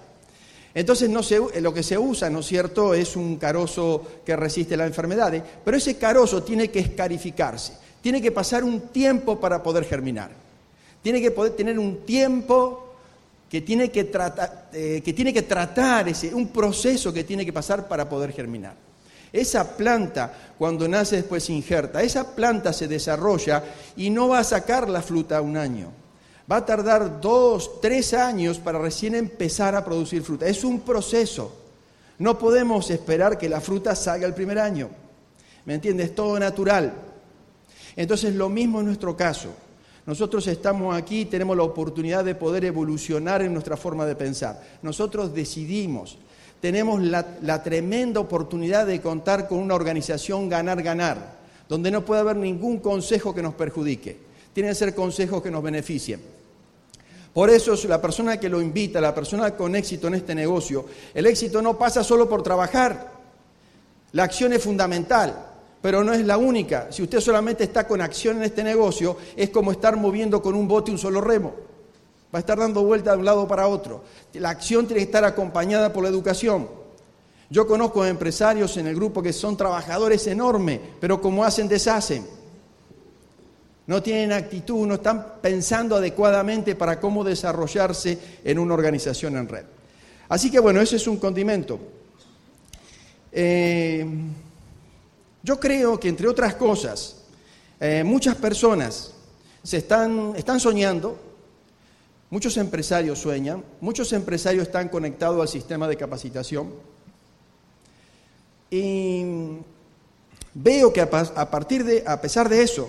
Entonces 0.73 1.09
no 1.09 1.21
eh, 1.21 1.61
lo 1.61 1.73
que 1.73 1.83
se 1.83 1.97
usa, 1.97 2.29
¿no 2.29 2.39
es 2.39 2.45
cierto?, 2.45 2.93
es 2.93 3.15
un 3.15 3.37
carozo 3.37 4.05
que 4.25 4.35
resiste 4.35 4.77
las 4.77 4.87
enfermedades, 4.87 5.41
pero 5.65 5.77
ese 5.77 5.97
carozo 5.97 6.43
tiene 6.43 6.69
que 6.69 6.79
escarificarse, 6.79 7.73
tiene 8.01 8.21
que 8.21 8.31
pasar 8.31 8.63
un 8.63 8.81
tiempo 8.89 9.39
para 9.39 9.63
poder 9.63 9.85
germinar, 9.85 10.29
tiene 11.01 11.21
que 11.21 11.31
poder 11.31 11.53
tener 11.53 11.79
un 11.79 12.05
tiempo 12.05 12.85
que 13.49 13.61
tiene 13.61 13.89
que, 13.89 14.03
tratar, 14.03 14.69
eh, 14.73 15.01
que, 15.03 15.13
tiene 15.13 15.33
que 15.33 15.41
tratar 15.41 16.07
ese, 16.07 16.33
un 16.35 16.49
proceso 16.49 17.11
que 17.11 17.23
tiene 17.23 17.43
que 17.43 17.53
pasar 17.53 17.87
para 17.87 18.07
poder 18.07 18.31
germinar. 18.31 18.75
Esa 19.33 19.75
planta, 19.75 20.53
cuando 20.57 20.87
nace 20.87 21.17
después 21.17 21.43
se 21.43 21.53
injerta, 21.53 22.01
esa 22.01 22.35
planta 22.35 22.73
se 22.73 22.87
desarrolla 22.87 23.63
y 23.95 24.09
no 24.09 24.27
va 24.27 24.39
a 24.39 24.43
sacar 24.43 24.87
la 24.89 25.01
fruta 25.01 25.41
un 25.41 25.57
año. 25.57 25.91
Va 26.51 26.57
a 26.57 26.65
tardar 26.65 27.21
dos, 27.21 27.79
tres 27.81 28.13
años 28.13 28.57
para 28.57 28.79
recién 28.79 29.15
empezar 29.15 29.75
a 29.75 29.85
producir 29.85 30.23
fruta. 30.23 30.47
Es 30.47 30.63
un 30.63 30.81
proceso. 30.81 31.53
No 32.17 32.37
podemos 32.39 32.89
esperar 32.89 33.37
que 33.37 33.49
la 33.49 33.61
fruta 33.61 33.95
salga 33.95 34.25
el 34.25 34.33
primer 34.33 34.59
año. 34.59 34.89
¿Me 35.65 35.75
entiendes? 35.75 36.09
Es 36.09 36.15
todo 36.15 36.39
natural. 36.39 36.93
Entonces, 37.95 38.33
lo 38.33 38.49
mismo 38.49 38.79
en 38.79 38.87
nuestro 38.87 39.15
caso. 39.15 39.49
Nosotros 40.05 40.47
estamos 40.47 40.95
aquí, 40.95 41.25
tenemos 41.25 41.55
la 41.55 41.63
oportunidad 41.63 42.25
de 42.25 42.33
poder 42.33 42.65
evolucionar 42.65 43.43
en 43.43 43.53
nuestra 43.53 43.77
forma 43.77 44.05
de 44.05 44.15
pensar. 44.15 44.59
Nosotros 44.81 45.33
decidimos 45.35 46.17
tenemos 46.59 47.01
la, 47.01 47.63
tremenda 47.63 48.19
oportunidad 48.19 48.85
de 48.85 48.99
contar 48.99 49.47
con 49.47 49.59
una 49.59 49.75
organización 49.75 50.49
ganar-ganar. 50.49 51.39
donde 51.69 51.91
no 51.91 52.03
puede 52.03 52.21
haber 52.21 52.35
ningún 52.35 52.79
consejo 52.79 53.33
que 53.35 53.43
nos 53.43 53.53
perjudique. 53.53 54.17
Tienen 54.53 54.71
que 54.71 54.75
ser 54.75 54.95
consejos 54.95 55.43
que 55.43 55.51
nos 55.51 55.61
beneficien. 55.61 56.19
Por 57.33 57.49
eso 57.49 57.75
la 57.87 58.01
persona 58.01 58.39
que 58.39 58.49
lo 58.49 58.61
invita, 58.61 58.99
la 58.99 59.13
persona 59.13 59.55
con 59.55 59.75
éxito 59.75 60.07
en 60.07 60.15
este 60.15 60.33
negocio, 60.33 60.85
el 61.13 61.27
éxito 61.27 61.61
no 61.61 61.77
pasa 61.77 62.03
solo 62.03 62.27
por 62.27 62.41
trabajar. 62.41 63.11
La 64.13 64.23
acción 64.23 64.53
es 64.53 64.63
fundamental, 64.63 65.47
pero 65.81 66.03
no 66.03 66.13
es 66.13 66.25
la 66.25 66.37
única. 66.37 66.91
Si 66.91 67.03
usted 67.03 67.19
solamente 67.19 67.63
está 67.63 67.87
con 67.87 68.01
acción 68.01 68.37
en 68.37 68.43
este 68.43 68.63
negocio, 68.63 69.17
es 69.35 69.51
como 69.51 69.71
estar 69.71 69.95
moviendo 69.95 70.41
con 70.41 70.55
un 70.55 70.67
bote 70.67 70.91
un 70.91 70.97
solo 70.97 71.21
remo. 71.21 71.53
Va 72.33 72.37
a 72.37 72.41
estar 72.41 72.57
dando 72.57 72.83
vuelta 72.83 73.11
de 73.11 73.17
un 73.17 73.25
lado 73.25 73.47
para 73.47 73.67
otro. 73.67 74.03
La 74.33 74.49
acción 74.49 74.87
tiene 74.87 75.01
que 75.01 75.05
estar 75.05 75.23
acompañada 75.23 75.93
por 75.93 76.03
la 76.03 76.09
educación. 76.09 76.67
Yo 77.51 77.67
conozco 77.67 78.05
empresarios 78.05 78.77
en 78.77 78.87
el 78.87 78.95
grupo 78.95 79.23
que 79.23 79.33
son 79.33 79.57
trabajadores 79.57 80.25
enormes, 80.27 80.79
pero 80.99 81.21
como 81.21 81.43
hacen, 81.43 81.67
deshacen. 81.67 82.38
No 83.89 84.03
tienen 84.03 84.33
actitud, 84.33 84.85
no 84.85 84.93
están 84.93 85.41
pensando 85.41 85.95
adecuadamente 85.95 86.75
para 86.75 86.99
cómo 86.99 87.23
desarrollarse 87.23 88.19
en 88.43 88.59
una 88.59 88.75
organización 88.75 89.35
en 89.35 89.47
red. 89.49 89.65
Así 90.27 90.51
que 90.51 90.59
bueno, 90.59 90.79
ese 90.79 90.97
es 90.97 91.07
un 91.07 91.17
condimento. 91.17 91.79
Eh, 93.31 94.05
yo 95.41 95.59
creo 95.59 95.99
que 95.99 96.07
entre 96.07 96.27
otras 96.27 96.53
cosas, 96.53 97.23
eh, 97.79 98.03
muchas 98.03 98.35
personas 98.35 99.15
se 99.63 99.77
están, 99.77 100.33
están 100.35 100.59
soñando, 100.59 101.17
muchos 102.29 102.57
empresarios 102.57 103.17
sueñan, 103.17 103.63
muchos 103.81 104.13
empresarios 104.13 104.67
están 104.67 104.89
conectados 104.89 105.41
al 105.41 105.47
sistema 105.47 105.87
de 105.87 105.97
capacitación 105.97 106.73
y 108.69 109.23
veo 110.53 110.93
que 110.93 111.01
a, 111.01 111.09
partir 111.49 111.83
de, 111.83 112.03
a 112.05 112.21
pesar 112.21 112.49
de 112.49 112.61
eso, 112.61 112.87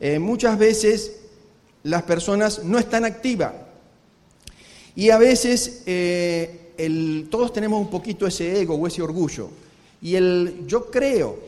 eh, 0.00 0.18
muchas 0.18 0.58
veces 0.58 1.20
las 1.82 2.02
personas 2.02 2.64
no 2.64 2.78
están 2.78 3.04
activas. 3.04 3.52
Y 4.94 5.10
a 5.10 5.18
veces 5.18 5.82
eh, 5.86 7.26
todos 7.30 7.52
tenemos 7.52 7.80
un 7.80 7.90
poquito 7.90 8.26
ese 8.26 8.60
ego 8.60 8.74
o 8.74 8.86
ese 8.86 9.02
orgullo. 9.02 9.50
Y 10.00 10.14
el, 10.14 10.64
yo 10.66 10.90
creo 10.90 11.38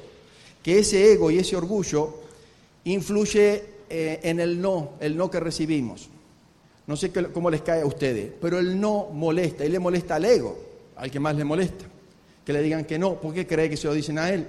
que 0.63 0.79
ese 0.81 1.13
ego 1.13 1.31
y 1.31 1.39
ese 1.39 1.57
orgullo 1.57 2.21
influye 2.85 3.65
eh, 3.89 4.21
en 4.23 4.41
el 4.41 4.61
no, 4.61 4.93
el 5.01 5.17
no 5.17 5.31
que 5.31 5.41
recibimos. 5.41 6.09
No 6.87 6.97
sé 6.97 7.13
cómo 7.13 7.51
les 7.51 7.63
cae 7.63 7.83
a 7.83 7.87
ustedes, 7.87 8.33
pero 8.41 8.59
el 8.59 8.81
no 8.81 9.09
molesta 9.13 9.65
y 9.65 9.69
le 9.69 9.79
molesta 9.79 10.17
al 10.17 10.25
ego, 10.25 10.59
al 10.97 11.11
que 11.11 11.21
más 11.21 11.37
le 11.37 11.45
molesta 11.45 11.85
que 12.49 12.55
le 12.55 12.63
digan 12.63 12.87
que 12.87 12.99
no, 12.99 13.21
¿por 13.21 13.35
qué 13.35 13.47
cree 13.47 13.69
que 13.69 13.77
se 13.77 13.87
lo 13.89 13.93
dicen 13.93 14.19
a 14.19 14.31
él? 14.31 14.47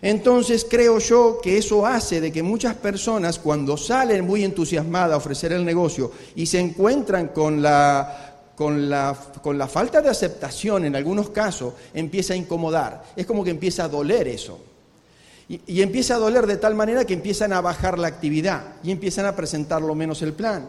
Entonces 0.00 0.66
creo 0.68 0.98
yo 0.98 1.38
que 1.42 1.58
eso 1.58 1.84
hace 1.84 2.20
de 2.20 2.32
que 2.32 2.42
muchas 2.42 2.74
personas 2.76 3.38
cuando 3.38 3.76
salen 3.76 4.24
muy 4.24 4.44
entusiasmadas 4.44 5.12
a 5.14 5.16
ofrecer 5.16 5.52
el 5.52 5.64
negocio 5.64 6.12
y 6.36 6.46
se 6.46 6.60
encuentran 6.60 7.28
con 7.28 7.60
la, 7.60 8.52
con 8.54 8.88
la, 8.88 9.16
con 9.42 9.58
la 9.58 9.66
falta 9.66 10.00
de 10.00 10.08
aceptación 10.08 10.84
en 10.84 10.96
algunos 10.96 11.30
casos, 11.30 11.74
empieza 11.92 12.34
a 12.34 12.36
incomodar. 12.36 13.04
Es 13.16 13.26
como 13.26 13.42
que 13.42 13.50
empieza 13.50 13.84
a 13.84 13.88
doler 13.88 14.28
eso. 14.28 14.58
Y, 15.48 15.60
y, 15.66 15.82
empieza 15.82 16.16
a 16.16 16.18
doler 16.18 16.46
de 16.46 16.58
tal 16.58 16.74
manera 16.74 17.06
que 17.06 17.14
empiezan 17.14 17.54
a 17.54 17.62
bajar 17.62 17.98
la 17.98 18.08
actividad 18.08 18.62
y 18.82 18.90
empiezan 18.90 19.24
a 19.24 19.34
presentar 19.34 19.80
lo 19.80 19.94
menos 19.94 20.20
el 20.22 20.34
plan. 20.34 20.68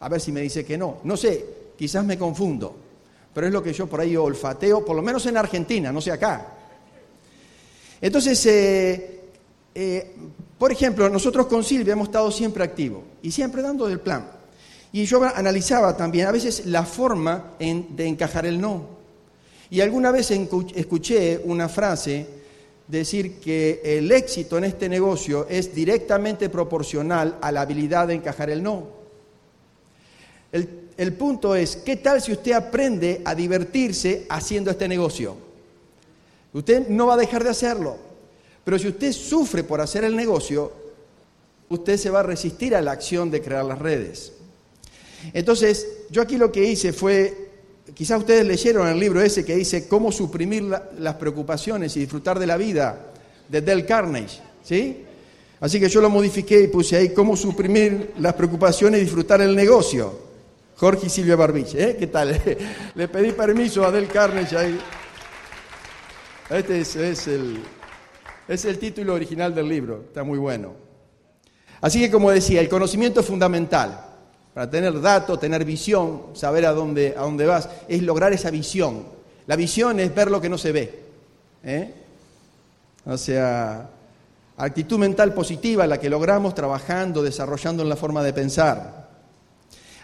A 0.00 0.08
ver 0.08 0.20
si 0.20 0.32
me 0.32 0.40
dice 0.40 0.64
que 0.64 0.78
no. 0.78 0.98
No 1.04 1.16
sé, 1.18 1.44
quizás 1.76 2.02
me 2.04 2.16
confundo 2.16 2.86
pero 3.36 3.48
es 3.48 3.52
lo 3.52 3.62
que 3.62 3.74
yo 3.74 3.86
por 3.86 4.00
ahí 4.00 4.16
olfateo, 4.16 4.82
por 4.82 4.96
lo 4.96 5.02
menos 5.02 5.26
en 5.26 5.36
Argentina, 5.36 5.92
no 5.92 6.00
sé 6.00 6.10
acá. 6.10 6.46
Entonces, 8.00 8.44
eh, 8.46 9.20
eh, 9.74 10.14
por 10.58 10.72
ejemplo, 10.72 11.08
nosotros 11.08 11.46
con 11.46 11.64
Silvia 11.64 11.92
hemos 11.92 12.08
estado 12.08 12.30
siempre 12.30 12.64
activos 12.64 13.02
y 13.22 13.30
siempre 13.30 13.62
dando 13.62 13.86
del 13.86 14.00
plan. 14.00 14.30
Y 14.92 15.04
yo 15.04 15.22
analizaba 15.22 15.96
también 15.96 16.26
a 16.26 16.32
veces 16.32 16.66
la 16.66 16.84
forma 16.84 17.52
de 17.58 18.06
encajar 18.06 18.46
el 18.46 18.60
no. 18.60 18.96
Y 19.70 19.80
alguna 19.80 20.10
vez 20.10 20.30
escuché 20.30 21.40
una 21.44 21.68
frase 21.68 22.26
decir 22.86 23.40
que 23.40 23.82
el 23.84 24.10
éxito 24.12 24.56
en 24.56 24.64
este 24.64 24.88
negocio 24.88 25.46
es 25.50 25.74
directamente 25.74 26.48
proporcional 26.48 27.36
a 27.42 27.50
la 27.50 27.62
habilidad 27.62 28.08
de 28.08 28.14
encajar 28.14 28.48
el 28.48 28.62
no. 28.62 28.86
El 30.96 31.12
punto 31.12 31.54
es, 31.54 31.76
¿qué 31.76 31.96
tal 31.96 32.22
si 32.22 32.32
usted 32.32 32.52
aprende 32.52 33.20
a 33.24 33.34
divertirse 33.34 34.24
haciendo 34.30 34.70
este 34.70 34.88
negocio? 34.88 35.45
Usted 36.56 36.88
no 36.88 37.06
va 37.06 37.14
a 37.14 37.18
dejar 37.18 37.44
de 37.44 37.50
hacerlo, 37.50 37.98
pero 38.64 38.78
si 38.78 38.88
usted 38.88 39.12
sufre 39.12 39.62
por 39.62 39.82
hacer 39.82 40.04
el 40.04 40.16
negocio, 40.16 40.72
usted 41.68 41.98
se 41.98 42.08
va 42.08 42.20
a 42.20 42.22
resistir 42.22 42.74
a 42.74 42.80
la 42.80 42.92
acción 42.92 43.30
de 43.30 43.42
crear 43.42 43.62
las 43.66 43.78
redes. 43.78 44.32
Entonces, 45.34 45.86
yo 46.10 46.22
aquí 46.22 46.38
lo 46.38 46.50
que 46.50 46.64
hice 46.64 46.94
fue, 46.94 47.50
quizás 47.92 48.20
ustedes 48.20 48.46
leyeron 48.46 48.88
el 48.88 48.98
libro 48.98 49.20
ese 49.20 49.44
que 49.44 49.54
dice 49.54 49.86
cómo 49.86 50.10
suprimir 50.10 50.64
las 50.98 51.14
preocupaciones 51.16 51.94
y 51.98 52.00
disfrutar 52.00 52.38
de 52.38 52.46
la 52.46 52.56
vida, 52.56 53.12
de 53.50 53.60
Del 53.60 53.84
Carnage, 53.84 54.40
¿sí? 54.64 55.04
Así 55.60 55.78
que 55.78 55.90
yo 55.90 56.00
lo 56.00 56.08
modifiqué 56.08 56.62
y 56.62 56.68
puse 56.68 56.96
ahí 56.96 57.10
cómo 57.10 57.36
suprimir 57.36 58.14
las 58.18 58.32
preocupaciones 58.32 59.00
y 59.00 59.04
disfrutar 59.04 59.42
el 59.42 59.54
negocio. 59.54 60.20
Jorge 60.76 61.08
y 61.08 61.10
Silvia 61.10 61.36
Barbich, 61.36 61.74
¿eh? 61.74 61.96
¿Qué 61.98 62.06
tal? 62.06 62.40
Le 62.94 63.08
pedí 63.08 63.32
permiso 63.32 63.84
a 63.84 63.92
Del 63.92 64.08
Carnage 64.08 64.56
ahí. 64.56 64.78
Este 66.48 66.80
es, 66.80 67.26
el, 67.26 67.60
es 68.46 68.64
el 68.64 68.78
título 68.78 69.14
original 69.14 69.52
del 69.52 69.68
libro, 69.68 70.04
está 70.06 70.22
muy 70.22 70.38
bueno. 70.38 70.74
Así 71.80 71.98
que 71.98 72.10
como 72.10 72.30
decía, 72.30 72.60
el 72.60 72.68
conocimiento 72.68 73.20
es 73.20 73.26
fundamental. 73.26 74.04
Para 74.54 74.70
tener 74.70 75.00
datos, 75.00 75.40
tener 75.40 75.64
visión, 75.64 76.28
saber 76.34 76.64
a 76.66 76.72
dónde, 76.72 77.14
a 77.16 77.22
dónde 77.22 77.46
vas, 77.46 77.68
es 77.88 78.00
lograr 78.02 78.32
esa 78.32 78.50
visión. 78.50 79.04
La 79.46 79.56
visión 79.56 79.98
es 79.98 80.14
ver 80.14 80.30
lo 80.30 80.40
que 80.40 80.48
no 80.48 80.56
se 80.56 80.72
ve. 80.72 81.00
¿eh? 81.64 81.92
O 83.04 83.18
sea, 83.18 83.90
actitud 84.56 84.98
mental 84.98 85.34
positiva, 85.34 85.86
la 85.86 85.98
que 85.98 86.08
logramos 86.08 86.54
trabajando, 86.54 87.22
desarrollando 87.22 87.82
en 87.82 87.88
la 87.88 87.96
forma 87.96 88.22
de 88.22 88.32
pensar. 88.32 89.08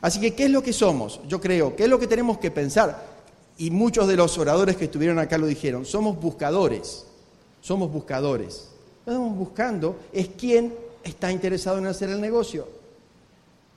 Así 0.00 0.20
que, 0.20 0.34
¿qué 0.34 0.44
es 0.46 0.50
lo 0.50 0.62
que 0.62 0.72
somos? 0.72 1.20
Yo 1.28 1.40
creo, 1.40 1.76
¿qué 1.76 1.84
es 1.84 1.88
lo 1.88 2.00
que 2.00 2.08
tenemos 2.08 2.38
que 2.38 2.50
pensar? 2.50 3.11
Y 3.62 3.70
muchos 3.70 4.08
de 4.08 4.16
los 4.16 4.38
oradores 4.38 4.76
que 4.76 4.86
estuvieron 4.86 5.20
acá 5.20 5.38
lo 5.38 5.46
dijeron, 5.46 5.86
somos 5.86 6.20
buscadores, 6.20 7.04
somos 7.60 7.92
buscadores. 7.92 8.70
Lo 9.06 9.12
estamos 9.12 9.38
buscando 9.38 10.00
es 10.12 10.30
quién 10.36 10.74
está 11.04 11.30
interesado 11.30 11.78
en 11.78 11.86
hacer 11.86 12.08
el 12.10 12.20
negocio. 12.20 12.66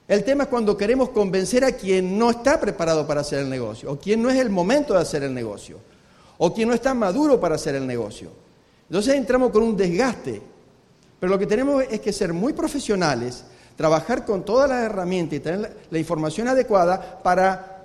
El 0.08 0.24
tema 0.24 0.42
es 0.42 0.48
cuando 0.48 0.76
queremos 0.76 1.10
convencer 1.10 1.64
a 1.64 1.70
quien 1.70 2.18
no 2.18 2.30
está 2.30 2.58
preparado 2.58 3.06
para 3.06 3.20
hacer 3.20 3.38
el 3.38 3.48
negocio, 3.48 3.92
o 3.92 3.96
quien 3.96 4.20
no 4.20 4.28
es 4.28 4.40
el 4.40 4.50
momento 4.50 4.92
de 4.92 5.02
hacer 5.02 5.22
el 5.22 5.32
negocio, 5.32 5.78
o 6.38 6.52
quien 6.52 6.68
no 6.68 6.74
está 6.74 6.92
maduro 6.92 7.38
para 7.38 7.54
hacer 7.54 7.76
el 7.76 7.86
negocio. 7.86 8.30
Entonces 8.88 9.14
entramos 9.14 9.52
con 9.52 9.62
un 9.62 9.76
desgaste. 9.76 10.42
Pero 11.20 11.30
lo 11.30 11.38
que 11.38 11.46
tenemos 11.46 11.84
es 11.88 12.00
que 12.00 12.12
ser 12.12 12.32
muy 12.32 12.54
profesionales, 12.54 13.44
trabajar 13.76 14.24
con 14.24 14.44
todas 14.44 14.68
las 14.68 14.82
herramientas 14.82 15.36
y 15.36 15.40
tener 15.40 15.76
la, 15.88 15.98
información 16.00 16.48
adecuada 16.48 17.20
para 17.22 17.75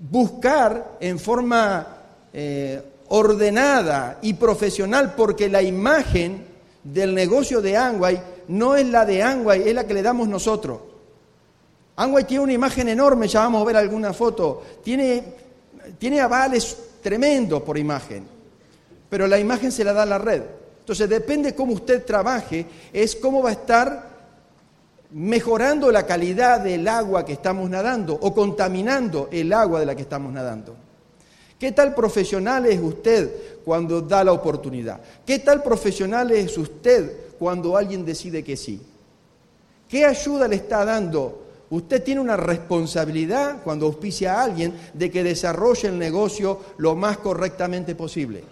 buscar 0.00 0.96
en 1.00 1.18
forma 1.18 1.86
eh, 2.32 2.82
ordenada 3.08 4.18
y 4.22 4.34
profesional, 4.34 5.14
porque 5.14 5.48
la 5.48 5.62
imagen 5.62 6.46
del 6.82 7.14
negocio 7.14 7.60
de 7.60 7.76
Angway 7.76 8.20
no 8.48 8.76
es 8.76 8.86
la 8.86 9.04
de 9.04 9.22
Angway, 9.22 9.68
es 9.68 9.74
la 9.74 9.86
que 9.86 9.94
le 9.94 10.02
damos 10.02 10.28
nosotros. 10.28 10.80
Angway 11.96 12.24
tiene 12.24 12.44
una 12.44 12.52
imagen 12.52 12.88
enorme, 12.88 13.28
ya 13.28 13.40
vamos 13.40 13.62
a 13.62 13.64
ver 13.64 13.76
alguna 13.76 14.12
foto, 14.12 14.62
tiene, 14.82 15.22
tiene 15.98 16.20
avales 16.20 16.76
tremendos 17.02 17.62
por 17.62 17.78
imagen, 17.78 18.26
pero 19.08 19.26
la 19.26 19.38
imagen 19.38 19.70
se 19.70 19.84
la 19.84 19.92
da 19.92 20.04
la 20.04 20.18
red. 20.18 20.42
Entonces 20.80 21.08
depende 21.08 21.54
cómo 21.54 21.72
usted 21.72 22.04
trabaje, 22.04 22.66
es 22.92 23.16
cómo 23.16 23.42
va 23.42 23.50
a 23.50 23.52
estar 23.52 24.13
mejorando 25.14 25.92
la 25.92 26.06
calidad 26.06 26.60
del 26.60 26.88
agua 26.88 27.24
que 27.24 27.34
estamos 27.34 27.70
nadando 27.70 28.18
o 28.20 28.34
contaminando 28.34 29.28
el 29.30 29.52
agua 29.52 29.78
de 29.78 29.86
la 29.86 29.94
que 29.94 30.02
estamos 30.02 30.32
nadando. 30.32 30.74
¿Qué 31.56 31.70
tal 31.70 31.94
profesional 31.94 32.66
es 32.66 32.80
usted 32.80 33.60
cuando 33.64 34.00
da 34.00 34.24
la 34.24 34.32
oportunidad? 34.32 35.00
¿Qué 35.24 35.38
tal 35.38 35.62
profesional 35.62 36.32
es 36.32 36.58
usted 36.58 37.12
cuando 37.38 37.76
alguien 37.76 38.04
decide 38.04 38.42
que 38.42 38.56
sí? 38.56 38.82
¿Qué 39.88 40.04
ayuda 40.04 40.48
le 40.48 40.56
está 40.56 40.84
dando? 40.84 41.42
Usted 41.70 42.02
tiene 42.02 42.20
una 42.20 42.36
responsabilidad 42.36 43.62
cuando 43.62 43.86
auspicia 43.86 44.34
a 44.34 44.42
alguien 44.42 44.74
de 44.94 45.12
que 45.12 45.22
desarrolle 45.22 45.88
el 45.88 45.98
negocio 45.98 46.58
lo 46.78 46.96
más 46.96 47.18
correctamente 47.18 47.94
posible. 47.94 48.42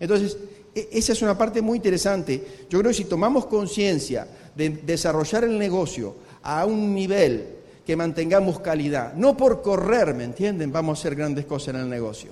Entonces, 0.00 0.38
e, 0.74 0.88
esa 0.92 1.12
es 1.12 1.20
una 1.20 1.36
parte 1.36 1.60
muy 1.60 1.76
interesante. 1.76 2.66
Yo 2.68 2.78
creo 2.78 2.90
que 2.90 2.96
si 2.96 3.04
tomamos 3.04 3.46
conciencia 3.46 4.26
de 4.54 4.70
desarrollar 4.70 5.44
el 5.44 5.58
negocio 5.58 6.14
a 6.42 6.64
un 6.64 6.94
nivel 6.94 7.46
que 7.86 7.96
mantengamos 7.96 8.60
calidad. 8.60 9.14
No 9.14 9.36
por 9.36 9.62
correr, 9.62 10.14
¿me 10.14 10.24
entienden? 10.24 10.72
Vamos 10.72 10.98
a 10.98 11.00
hacer 11.00 11.14
grandes 11.14 11.44
cosas 11.44 11.74
en 11.74 11.82
el 11.82 11.90
negocio. 11.90 12.30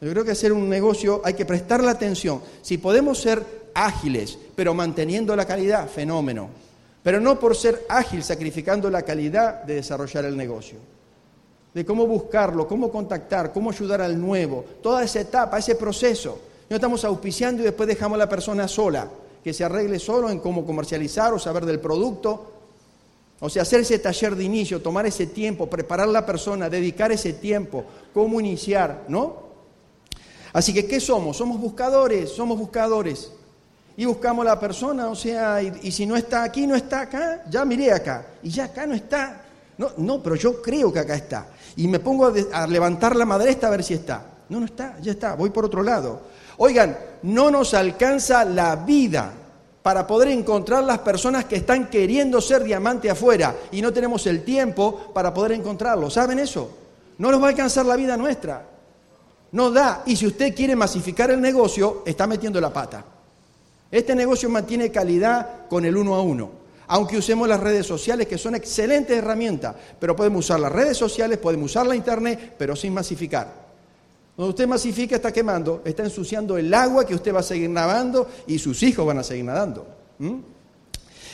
Yo 0.00 0.10
creo 0.10 0.24
que 0.24 0.30
hacer 0.30 0.52
un 0.52 0.68
negocio 0.68 1.20
hay 1.24 1.34
que 1.34 1.44
prestar 1.44 1.82
la 1.82 1.90
atención. 1.92 2.40
Si 2.62 2.78
podemos 2.78 3.20
ser 3.20 3.42
ágiles, 3.74 4.38
pero 4.54 4.74
manteniendo 4.74 5.34
la 5.34 5.44
calidad, 5.44 5.88
fenómeno. 5.88 6.50
Pero 7.02 7.20
no 7.20 7.38
por 7.38 7.56
ser 7.56 7.84
ágil, 7.88 8.22
sacrificando 8.22 8.90
la 8.90 9.02
calidad 9.02 9.62
de 9.64 9.74
desarrollar 9.74 10.24
el 10.24 10.36
negocio. 10.36 10.78
De 11.74 11.84
cómo 11.84 12.06
buscarlo, 12.06 12.66
cómo 12.68 12.90
contactar, 12.90 13.52
cómo 13.52 13.70
ayudar 13.70 14.00
al 14.00 14.20
nuevo, 14.20 14.64
toda 14.82 15.02
esa 15.02 15.20
etapa, 15.20 15.58
ese 15.58 15.74
proceso. 15.74 16.40
No 16.70 16.76
estamos 16.76 17.04
auspiciando 17.04 17.62
y 17.62 17.64
después 17.64 17.88
dejamos 17.88 18.16
a 18.16 18.18
la 18.18 18.28
persona 18.28 18.68
sola, 18.68 19.08
que 19.42 19.52
se 19.52 19.64
arregle 19.64 19.98
solo 19.98 20.30
en 20.30 20.40
cómo 20.40 20.64
comercializar 20.64 21.32
o 21.32 21.38
saber 21.38 21.64
del 21.66 21.80
producto. 21.80 22.52
O 23.40 23.48
sea, 23.48 23.62
hacer 23.62 23.80
ese 23.80 23.98
taller 23.98 24.34
de 24.34 24.44
inicio, 24.44 24.82
tomar 24.82 25.06
ese 25.06 25.26
tiempo, 25.26 25.70
preparar 25.70 26.08
la 26.08 26.26
persona, 26.26 26.68
dedicar 26.68 27.12
ese 27.12 27.34
tiempo, 27.34 27.84
cómo 28.12 28.40
iniciar, 28.40 29.04
¿no? 29.08 29.48
Así 30.52 30.74
que, 30.74 30.86
¿qué 30.86 30.98
somos? 30.98 31.36
Somos 31.36 31.60
buscadores, 31.60 32.30
somos 32.30 32.58
buscadores. 32.58 33.30
Y 33.96 34.04
buscamos 34.04 34.44
la 34.44 34.58
persona, 34.58 35.08
o 35.08 35.14
sea, 35.14 35.60
y, 35.62 35.90
si 35.90 36.06
no 36.06 36.16
está 36.16 36.44
aquí, 36.44 36.66
no 36.66 36.76
está 36.76 37.02
acá, 37.02 37.44
ya 37.50 37.64
miré 37.64 37.92
acá, 37.92 38.26
y 38.44 38.50
ya 38.50 38.64
acá 38.64 38.86
no 38.86 38.94
está. 38.94 39.44
No, 39.76 39.90
no, 39.96 40.22
pero 40.22 40.36
yo 40.36 40.62
creo 40.62 40.92
que 40.92 41.00
acá 41.00 41.14
está. 41.14 41.48
Y 41.76 41.88
me 41.88 41.98
pongo 41.98 42.26
a, 42.26 42.32
a 42.52 42.66
levantar 42.66 43.16
la 43.16 43.24
madresta 43.24 43.66
a 43.66 43.70
ver 43.70 43.82
si 43.82 43.94
está. 43.94 44.24
No, 44.48 44.60
no 44.60 44.66
está, 44.66 44.98
ya 45.00 45.12
está, 45.12 45.34
voy 45.34 45.50
por 45.50 45.64
otro 45.64 45.82
lado. 45.82 46.22
Oigan, 46.58 46.98
no 47.22 47.50
nos 47.50 47.72
alcanza 47.74 48.44
la 48.44 48.76
vida 48.76 49.32
para 49.82 50.06
poder 50.06 50.28
encontrar 50.28 50.84
las 50.84 50.98
personas 50.98 51.44
que 51.46 51.56
están 51.56 51.88
queriendo 51.88 52.40
ser 52.40 52.64
diamante 52.64 53.08
afuera 53.08 53.54
y 53.70 53.80
no 53.80 53.92
tenemos 53.92 54.26
el 54.26 54.44
tiempo 54.44 55.12
para 55.14 55.32
poder 55.32 55.52
encontrarlos. 55.52 56.14
¿Saben 56.14 56.38
eso? 56.40 56.70
No 57.18 57.30
nos 57.30 57.40
va 57.40 57.46
a 57.46 57.50
alcanzar 57.50 57.86
la 57.86 57.96
vida 57.96 58.16
nuestra. 58.16 58.66
No 59.52 59.70
da. 59.70 60.02
Y 60.04 60.16
si 60.16 60.26
usted 60.26 60.54
quiere 60.54 60.76
masificar 60.76 61.30
el 61.30 61.40
negocio, 61.40 62.02
está 62.04 62.26
metiendo 62.26 62.60
la 62.60 62.72
pata. 62.72 63.04
Este 63.90 64.14
negocio 64.14 64.50
mantiene 64.50 64.90
calidad 64.90 65.66
con 65.68 65.84
el 65.84 65.96
uno 65.96 66.14
a 66.16 66.22
uno. 66.22 66.50
Aunque 66.88 67.18
usemos 67.18 67.46
las 67.46 67.60
redes 67.60 67.86
sociales, 67.86 68.26
que 68.26 68.36
son 68.36 68.54
excelentes 68.54 69.16
herramientas, 69.16 69.74
pero 70.00 70.16
podemos 70.16 70.44
usar 70.44 70.58
las 70.58 70.72
redes 70.72 70.96
sociales, 70.96 71.38
podemos 71.38 71.70
usar 71.70 71.86
la 71.86 71.94
internet, 71.94 72.54
pero 72.58 72.74
sin 72.74 72.92
masificar. 72.94 73.67
Cuando 74.38 74.50
usted 74.50 74.68
masifica, 74.68 75.16
está 75.16 75.32
quemando, 75.32 75.82
está 75.84 76.04
ensuciando 76.04 76.56
el 76.56 76.72
agua 76.72 77.04
que 77.04 77.12
usted 77.12 77.34
va 77.34 77.40
a 77.40 77.42
seguir 77.42 77.68
nadando 77.68 78.28
y 78.46 78.60
sus 78.60 78.80
hijos 78.84 79.04
van 79.04 79.18
a 79.18 79.24
seguir 79.24 79.44
nadando. 79.44 79.84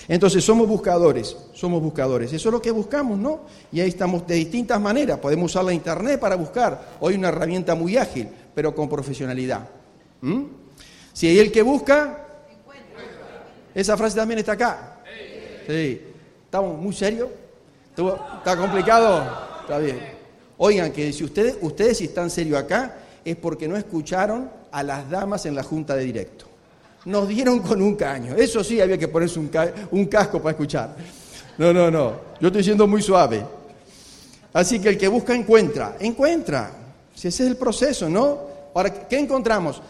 Entonces 0.09 0.43
somos 0.43 0.67
buscadores, 0.67 1.37
somos 1.53 1.83
buscadores. 1.83 2.33
Eso 2.33 2.49
es 2.49 2.53
lo 2.55 2.63
que 2.63 2.71
buscamos, 2.71 3.19
¿no? 3.19 3.41
Y 3.71 3.81
ahí 3.81 3.91
estamos 3.91 4.27
de 4.27 4.37
distintas 4.37 4.81
maneras. 4.81 5.19
Podemos 5.19 5.53
usar 5.53 5.67
la 5.67 5.75
internet 5.75 6.19
para 6.19 6.35
buscar. 6.37 6.97
Hoy 6.99 7.17
una 7.17 7.29
herramienta 7.29 7.75
muy 7.75 7.99
ágil, 7.99 8.27
pero 8.55 8.75
con 8.75 8.89
profesionalidad. 8.89 9.69
Si 11.13 11.27
hay 11.27 11.41
el 11.41 11.53
que 11.53 11.61
busca, 11.61 12.27
esa 13.75 13.99
frase 13.99 14.17
también 14.17 14.39
está 14.39 14.53
acá. 14.53 15.01
Sí. 15.67 16.01
¿Estamos 16.47 16.81
muy 16.81 16.95
serios? 16.95 17.29
¿Está 17.91 18.57
complicado? 18.57 19.27
Está 19.61 19.77
bien. 19.77 20.14
Oigan, 20.59 20.93
que 20.93 21.13
si 21.13 21.25
ustedes, 21.25 21.57
ustedes 21.61 21.99
si 21.99 22.05
están 22.05 22.31
serios 22.31 22.59
acá, 22.59 22.97
es 23.25 23.37
porque 23.37 23.67
no 23.69 23.77
escucharon 23.77 24.51
a 24.71 24.83
las 24.83 25.09
damas 25.11 25.47
en 25.47 25.55
la 25.55 25.63
junta 25.63 25.97
de 25.97 26.05
directo 26.05 26.47
nos 27.05 27.29
dieron 27.29 27.61
con 27.61 27.83
un 27.83 27.97
caño. 27.97 28.35
Eso 28.37 28.65
sí, 28.65 28.81
había 28.81 28.99
que 28.99 29.09
ponerse 29.09 29.39
un, 29.39 30.07
casco 30.07 30.39
para 30.39 30.51
escuchar. 30.51 30.97
No, 31.59 31.73
no, 31.73 31.91
no. 31.91 32.13
Yo 32.41 32.49
estoy 32.49 32.65
siendo 32.65 32.87
muy 32.87 33.03
suave. 33.03 33.45
Así 34.53 34.79
que 34.79 34.91
el 34.91 34.99
que 34.99 35.09
busca 35.09 35.35
encuentra. 35.35 35.97
Encuentra. 36.01 36.71
Si 37.15 37.29
ese 37.29 37.45
es 37.45 37.51
el 37.51 37.57
proceso, 37.57 38.09
¿no? 38.09 38.55
Ahora, 38.75 39.07
¿qué 39.09 39.19
encontramos? 39.19 39.81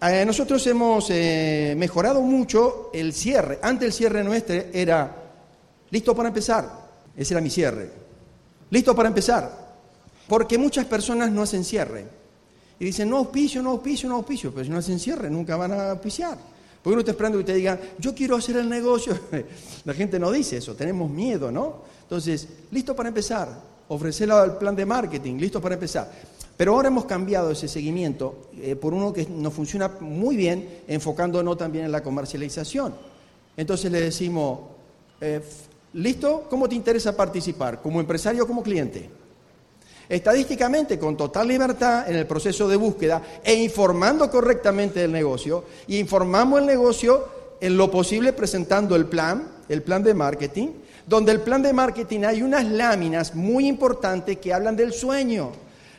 Eh, 0.00 0.24
nosotros 0.26 0.66
hemos 0.66 1.06
eh, 1.10 1.74
mejorado 1.76 2.20
mucho 2.22 2.90
el 2.92 3.12
cierre. 3.12 3.58
Antes 3.62 3.86
el 3.86 3.92
cierre 3.92 4.24
nuestro 4.24 4.56
era 4.72 5.14
listo 5.90 6.14
para 6.14 6.28
empezar. 6.28 6.68
Ese 7.16 7.34
era 7.34 7.40
mi 7.40 7.50
cierre. 7.50 7.90
Listo 8.70 8.96
para 8.96 9.08
empezar. 9.08 9.61
Porque 10.28 10.58
muchas 10.58 10.86
personas 10.86 11.30
no 11.30 11.42
hacen 11.42 11.64
cierre. 11.64 12.06
Y 12.78 12.86
dicen, 12.86 13.08
no 13.08 13.18
auspicio, 13.18 13.62
no 13.62 13.70
auspicio, 13.70 14.08
no 14.08 14.16
auspicio. 14.16 14.52
Pero 14.52 14.64
si 14.64 14.70
no 14.70 14.78
hacen 14.78 14.98
cierre, 14.98 15.30
nunca 15.30 15.56
van 15.56 15.72
a 15.72 15.90
auspiciar. 15.90 16.36
Porque 16.82 16.94
uno 16.94 17.00
está 17.00 17.12
esperando 17.12 17.38
que 17.38 17.42
usted 17.42 17.54
diga, 17.54 17.78
yo 17.98 18.14
quiero 18.14 18.36
hacer 18.36 18.56
el 18.56 18.68
negocio. 18.68 19.16
La 19.84 19.94
gente 19.94 20.18
no 20.18 20.32
dice 20.32 20.56
eso, 20.56 20.74
tenemos 20.74 21.08
miedo, 21.08 21.52
¿no? 21.52 21.82
Entonces, 22.02 22.48
listo 22.72 22.96
para 22.96 23.08
empezar, 23.08 23.48
ofrecerlo 23.88 24.36
al 24.36 24.58
plan 24.58 24.74
de 24.74 24.84
marketing, 24.84 25.36
listo 25.36 25.60
para 25.60 25.74
empezar. 25.74 26.10
Pero 26.56 26.74
ahora 26.74 26.88
hemos 26.88 27.04
cambiado 27.04 27.50
ese 27.50 27.68
seguimiento 27.68 28.48
eh, 28.56 28.76
por 28.76 28.94
uno 28.94 29.12
que 29.12 29.26
nos 29.26 29.54
funciona 29.54 29.88
muy 30.00 30.36
bien, 30.36 30.82
enfocándonos 30.88 31.56
también 31.56 31.84
en 31.84 31.92
la 31.92 32.02
comercialización. 32.02 32.94
Entonces 33.56 33.90
le 33.92 34.00
decimos, 34.00 34.60
eh, 35.20 35.40
¿listo? 35.94 36.46
¿Cómo 36.50 36.68
te 36.68 36.74
interesa 36.74 37.16
participar? 37.16 37.80
¿Como 37.80 38.00
empresario 38.00 38.42
o 38.42 38.46
como 38.46 38.62
cliente? 38.62 39.08
Estadísticamente 40.12 40.98
con 40.98 41.16
total 41.16 41.48
libertad 41.48 42.06
en 42.06 42.16
el 42.16 42.26
proceso 42.26 42.68
de 42.68 42.76
búsqueda 42.76 43.22
e 43.42 43.54
informando 43.54 44.30
correctamente 44.30 45.00
del 45.00 45.10
negocio 45.10 45.64
informamos 45.88 46.60
el 46.60 46.66
negocio 46.66 47.26
en 47.58 47.78
lo 47.78 47.90
posible 47.90 48.34
presentando 48.34 48.94
el 48.94 49.06
plan, 49.06 49.48
el 49.70 49.82
plan 49.82 50.02
de 50.02 50.12
marketing, 50.12 50.68
donde 51.06 51.32
el 51.32 51.40
plan 51.40 51.62
de 51.62 51.72
marketing 51.72 52.24
hay 52.24 52.42
unas 52.42 52.66
láminas 52.66 53.34
muy 53.34 53.66
importantes 53.66 54.36
que 54.36 54.52
hablan 54.52 54.76
del 54.76 54.92
sueño. 54.92 55.52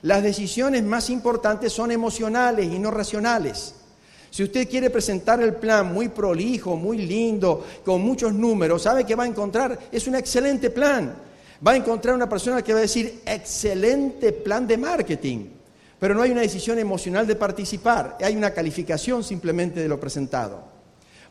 Las 0.04 0.21
decisiones 0.21 0.84
más 0.84 1.10
importantes 1.10 1.73
son 1.73 1.89
emocionales 1.89 2.71
y 2.71 2.78
no 2.78 2.91
racionales. 2.91 3.73
Si 4.30 4.43
usted 4.43 4.69
quiere 4.69 4.91
presentar 4.91 5.41
el 5.41 5.56
plan 5.56 5.91
muy 5.91 6.10
prolijo, 6.10 6.76
muy 6.76 6.99
lindo, 6.99 7.65
con 7.84 8.02
muchos 8.02 8.32
números, 8.34 8.84
sabe 8.84 9.06
que 9.06 9.15
va 9.15 9.23
a 9.23 9.28
encontrar, 9.28 9.80
es 9.91 10.06
un 10.06 10.15
excelente 10.15 10.69
plan 10.69 11.15
va 11.65 11.71
a 11.71 11.76
encontrar 11.76 12.15
una 12.15 12.28
persona 12.28 12.62
que 12.62 12.73
va 12.73 12.80
a 12.80 12.84
decir, 12.84 13.21
excelente 13.26 14.32
plan 14.34 14.67
de 14.67 14.78
marketing, 14.78 15.45
pero 15.99 16.13
no 16.13 16.21
hay 16.21 16.32
una 16.32 16.41
decisión 16.41 16.78
emocional 16.80 17.26
de 17.26 17.36
participar, 17.36 18.17
hay 18.21 18.36
una 18.36 18.52
calificación 18.52 19.23
simplemente 19.23 19.80
de 19.80 19.88
lo 19.88 19.99
presentado. 19.99 20.62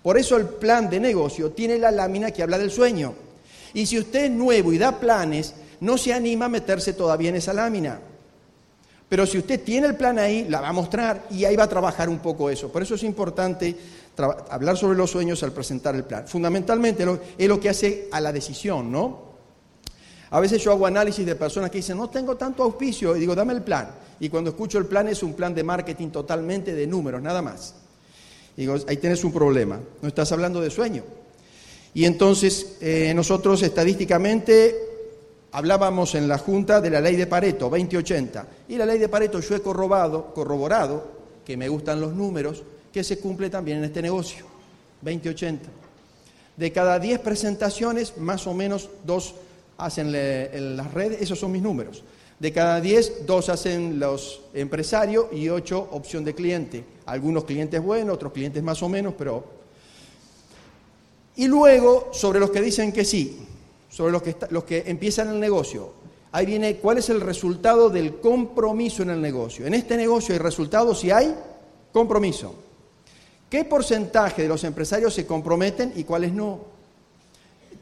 Por 0.02 0.18
eso 0.18 0.36
el 0.36 0.46
plan 0.46 0.88
de 0.88 0.98
negocio 0.98 1.50
tiene 1.50 1.78
la 1.78 1.90
lámina 1.90 2.30
que 2.30 2.42
habla 2.42 2.58
del 2.58 2.70
sueño. 2.70 3.14
Y 3.74 3.86
si 3.86 3.98
usted 3.98 4.24
es 4.24 4.30
nuevo 4.30 4.72
y 4.72 4.78
da 4.78 4.98
planes, 4.98 5.54
no 5.80 5.96
se 5.98 6.12
anima 6.12 6.46
a 6.46 6.48
meterse 6.48 6.94
todavía 6.94 7.28
en 7.28 7.36
esa 7.36 7.52
lámina. 7.52 8.00
Pero 9.08 9.26
si 9.26 9.38
usted 9.38 9.62
tiene 9.62 9.86
el 9.86 9.96
plan 9.96 10.18
ahí, 10.18 10.46
la 10.48 10.62
va 10.62 10.70
a 10.70 10.72
mostrar 10.72 11.26
y 11.30 11.44
ahí 11.44 11.54
va 11.54 11.64
a 11.64 11.68
trabajar 11.68 12.08
un 12.08 12.18
poco 12.18 12.48
eso. 12.48 12.72
Por 12.72 12.82
eso 12.82 12.94
es 12.94 13.02
importante 13.02 13.76
hablar 14.48 14.76
sobre 14.76 14.96
los 14.96 15.10
sueños 15.10 15.42
al 15.42 15.52
presentar 15.52 15.94
el 15.94 16.04
plan. 16.04 16.26
Fundamentalmente 16.26 17.06
es 17.36 17.48
lo 17.48 17.60
que 17.60 17.68
hace 17.68 18.08
a 18.10 18.20
la 18.20 18.32
decisión, 18.32 18.90
¿no? 18.90 19.31
A 20.32 20.40
veces 20.40 20.62
yo 20.62 20.72
hago 20.72 20.86
análisis 20.86 21.26
de 21.26 21.36
personas 21.36 21.70
que 21.70 21.76
dicen, 21.76 21.98
no 21.98 22.08
tengo 22.08 22.36
tanto 22.36 22.62
auspicio, 22.62 23.14
y 23.14 23.20
digo, 23.20 23.34
dame 23.34 23.52
el 23.52 23.60
plan. 23.60 23.90
Y 24.18 24.30
cuando 24.30 24.48
escucho 24.48 24.78
el 24.78 24.86
plan 24.86 25.06
es 25.08 25.22
un 25.22 25.34
plan 25.34 25.54
de 25.54 25.62
marketing 25.62 26.08
totalmente 26.08 26.74
de 26.74 26.86
números, 26.86 27.20
nada 27.20 27.42
más. 27.42 27.74
Y 28.56 28.62
digo, 28.62 28.76
ahí 28.88 28.96
tienes 28.96 29.22
un 29.24 29.32
problema, 29.32 29.78
no 30.00 30.08
estás 30.08 30.32
hablando 30.32 30.62
de 30.62 30.70
sueño. 30.70 31.02
Y 31.92 32.06
entonces 32.06 32.78
eh, 32.80 33.12
nosotros 33.14 33.62
estadísticamente 33.62 34.74
hablábamos 35.52 36.14
en 36.14 36.26
la 36.26 36.38
Junta 36.38 36.80
de 36.80 36.88
la 36.88 37.02
ley 37.02 37.16
de 37.16 37.26
Pareto, 37.26 37.68
2080. 37.68 38.46
Y 38.68 38.76
la 38.78 38.86
ley 38.86 38.98
de 38.98 39.10
Pareto 39.10 39.38
yo 39.40 39.54
he 39.54 39.60
corroborado, 39.60 40.32
corroborado, 40.32 41.04
que 41.44 41.58
me 41.58 41.68
gustan 41.68 42.00
los 42.00 42.14
números, 42.14 42.62
que 42.90 43.04
se 43.04 43.18
cumple 43.18 43.50
también 43.50 43.78
en 43.78 43.84
este 43.84 44.00
negocio, 44.00 44.46
2080. 45.02 45.68
De 46.56 46.72
cada 46.72 46.98
10 46.98 47.20
presentaciones, 47.20 48.16
más 48.16 48.46
o 48.46 48.54
menos 48.54 48.88
dos 49.04 49.34
hacen 49.78 50.14
en 50.14 50.76
las 50.76 50.92
redes, 50.92 51.20
esos 51.20 51.38
son 51.38 51.52
mis 51.52 51.62
números. 51.62 52.02
De 52.38 52.52
cada 52.52 52.80
10, 52.80 53.24
dos 53.24 53.48
hacen 53.48 54.00
los 54.00 54.40
empresarios 54.52 55.26
y 55.32 55.48
8 55.48 55.90
opción 55.92 56.24
de 56.24 56.34
cliente. 56.34 56.84
Algunos 57.06 57.44
clientes 57.44 57.80
buenos, 57.80 58.16
otros 58.16 58.32
clientes 58.32 58.62
más 58.62 58.82
o 58.82 58.88
menos, 58.88 59.14
pero... 59.16 59.44
Y 61.36 61.46
luego, 61.46 62.10
sobre 62.12 62.40
los 62.40 62.50
que 62.50 62.60
dicen 62.60 62.92
que 62.92 63.04
sí, 63.04 63.46
sobre 63.88 64.10
los 64.10 64.22
que, 64.22 64.36
los 64.50 64.64
que 64.64 64.82
empiezan 64.86 65.28
el 65.28 65.38
negocio, 65.38 65.92
ahí 66.32 66.44
viene 66.44 66.76
cuál 66.78 66.98
es 66.98 67.10
el 67.10 67.20
resultado 67.20 67.88
del 67.90 68.16
compromiso 68.16 69.04
en 69.04 69.10
el 69.10 69.20
negocio. 69.20 69.64
En 69.64 69.74
este 69.74 69.96
negocio 69.96 70.34
hay 70.34 70.40
resultados 70.40 70.98
si 70.98 71.12
hay 71.12 71.34
compromiso. 71.92 72.54
¿Qué 73.48 73.64
porcentaje 73.64 74.42
de 74.42 74.48
los 74.48 74.64
empresarios 74.64 75.14
se 75.14 75.26
comprometen 75.26 75.92
y 75.94 76.04
cuáles 76.04 76.32
no? 76.32 76.58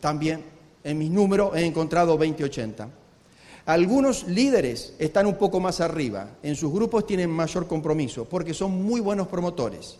También 0.00 0.44
en 0.84 0.98
mis 0.98 1.10
números 1.10 1.54
he 1.54 1.64
encontrado 1.64 2.18
20-80. 2.18 2.88
Algunos 3.66 4.26
líderes 4.26 4.94
están 4.98 5.26
un 5.26 5.36
poco 5.36 5.60
más 5.60 5.80
arriba, 5.80 6.30
en 6.42 6.56
sus 6.56 6.72
grupos 6.72 7.06
tienen 7.06 7.30
mayor 7.30 7.66
compromiso 7.66 8.24
porque 8.24 8.54
son 8.54 8.82
muy 8.82 9.00
buenos 9.00 9.28
promotores. 9.28 9.96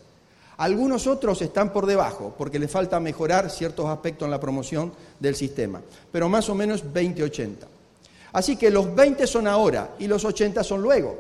Algunos 0.57 1.07
otros 1.07 1.41
están 1.41 1.73
por 1.73 1.87
debajo 1.87 2.35
porque 2.37 2.59
les 2.59 2.71
falta 2.71 3.01
mejorar 3.01 3.51
ciertos 3.51 3.87
aspectos 3.87 4.27
en 4.27 4.31
la 4.31 4.41
promoción 4.41 4.93
del 5.19 5.35
sistema, 5.35 5.81
pero 6.13 6.29
más 6.29 6.49
o 6.49 6.55
menos 6.55 6.85
20-80. 6.85 7.57
Así 8.33 8.57
que 8.57 8.71
los 8.71 8.95
20 8.95 9.27
son 9.27 9.47
ahora 9.47 9.95
y 9.99 10.07
los 10.07 10.25
80 10.25 10.63
son 10.63 10.83
luego. 10.83 11.19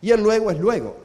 Y 0.00 0.10
el 0.10 0.22
luego 0.22 0.50
es 0.50 0.58
luego. 0.58 0.96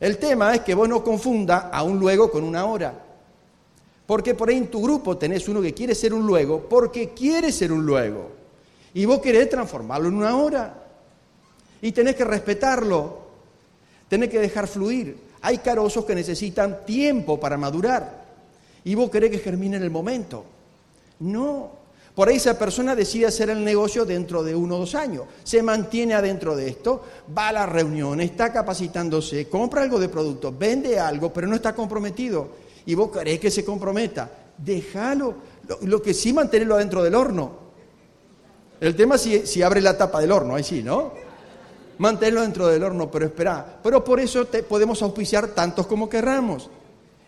El 0.00 0.18
tema 0.18 0.54
es 0.54 0.62
que 0.62 0.74
vos 0.74 0.88
no 0.88 1.04
confunda 1.04 1.70
a 1.72 1.82
un 1.82 1.98
luego 1.98 2.30
con 2.30 2.42
una 2.42 2.64
hora. 2.64 2.94
Porque 4.06 4.34
por 4.34 4.48
ahí 4.48 4.56
en 4.56 4.70
tu 4.70 4.82
grupo 4.82 5.16
tenés 5.16 5.48
uno 5.48 5.62
que 5.62 5.72
quiere 5.72 5.94
ser 5.94 6.12
un 6.12 6.26
luego 6.26 6.68
porque 6.68 7.10
quiere 7.10 7.52
ser 7.52 7.72
un 7.72 7.86
luego. 7.86 8.30
Y 8.94 9.04
vos 9.04 9.20
querés 9.20 9.48
transformarlo 9.48 10.08
en 10.08 10.14
una 10.14 10.36
hora. 10.36 10.74
Y 11.80 11.92
tenés 11.92 12.16
que 12.16 12.24
respetarlo. 12.24 13.22
Tenés 14.08 14.28
que 14.28 14.40
dejar 14.40 14.66
fluir. 14.66 15.16
Hay 15.40 15.58
carozos 15.58 16.04
que 16.04 16.14
necesitan 16.14 16.84
tiempo 16.84 17.40
para 17.40 17.56
madurar. 17.56 18.22
Y 18.84 18.94
vos 18.94 19.10
querés 19.10 19.30
que 19.30 19.38
germine 19.38 19.76
en 19.76 19.82
el 19.82 19.90
momento. 19.90 20.44
No. 21.20 21.82
Por 22.14 22.28
ahí 22.28 22.36
esa 22.36 22.58
persona 22.58 22.94
decide 22.94 23.26
hacer 23.26 23.48
el 23.48 23.64
negocio 23.64 24.04
dentro 24.04 24.42
de 24.42 24.54
uno 24.54 24.76
o 24.76 24.78
dos 24.80 24.94
años, 24.94 25.24
se 25.44 25.62
mantiene 25.62 26.12
adentro 26.12 26.54
de 26.54 26.68
esto, 26.68 27.02
va 27.36 27.48
a 27.48 27.52
la 27.52 27.64
reunión, 27.64 28.20
está 28.20 28.52
capacitándose, 28.52 29.48
compra 29.48 29.82
algo 29.82 29.98
de 29.98 30.10
producto, 30.10 30.52
vende 30.52 31.00
algo, 31.00 31.32
pero 31.32 31.46
no 31.46 31.56
está 31.56 31.74
comprometido. 31.74 32.61
Y 32.86 32.94
vos 32.94 33.10
querés 33.10 33.38
que 33.38 33.50
se 33.50 33.64
comprometa, 33.64 34.30
déjalo. 34.58 35.34
Lo, 35.82 36.02
que 36.02 36.12
sí, 36.12 36.32
mantenerlo 36.32 36.74
adentro 36.74 37.02
del 37.02 37.14
horno. 37.14 37.62
El 38.80 38.96
tema 38.96 39.14
es 39.14 39.20
si, 39.20 39.46
si 39.46 39.62
abre 39.62 39.80
la 39.80 39.96
tapa 39.96 40.20
del 40.20 40.32
horno, 40.32 40.54
ahí 40.54 40.64
sí, 40.64 40.82
¿no? 40.82 41.12
Mantenerlo 41.98 42.42
dentro 42.42 42.66
del 42.66 42.82
horno, 42.82 43.10
pero 43.10 43.26
espera. 43.26 43.78
Pero 43.82 44.02
por 44.02 44.18
eso 44.18 44.46
te 44.46 44.62
podemos 44.62 45.02
auspiciar 45.02 45.48
tantos 45.48 45.86
como 45.86 46.08
querramos. 46.08 46.68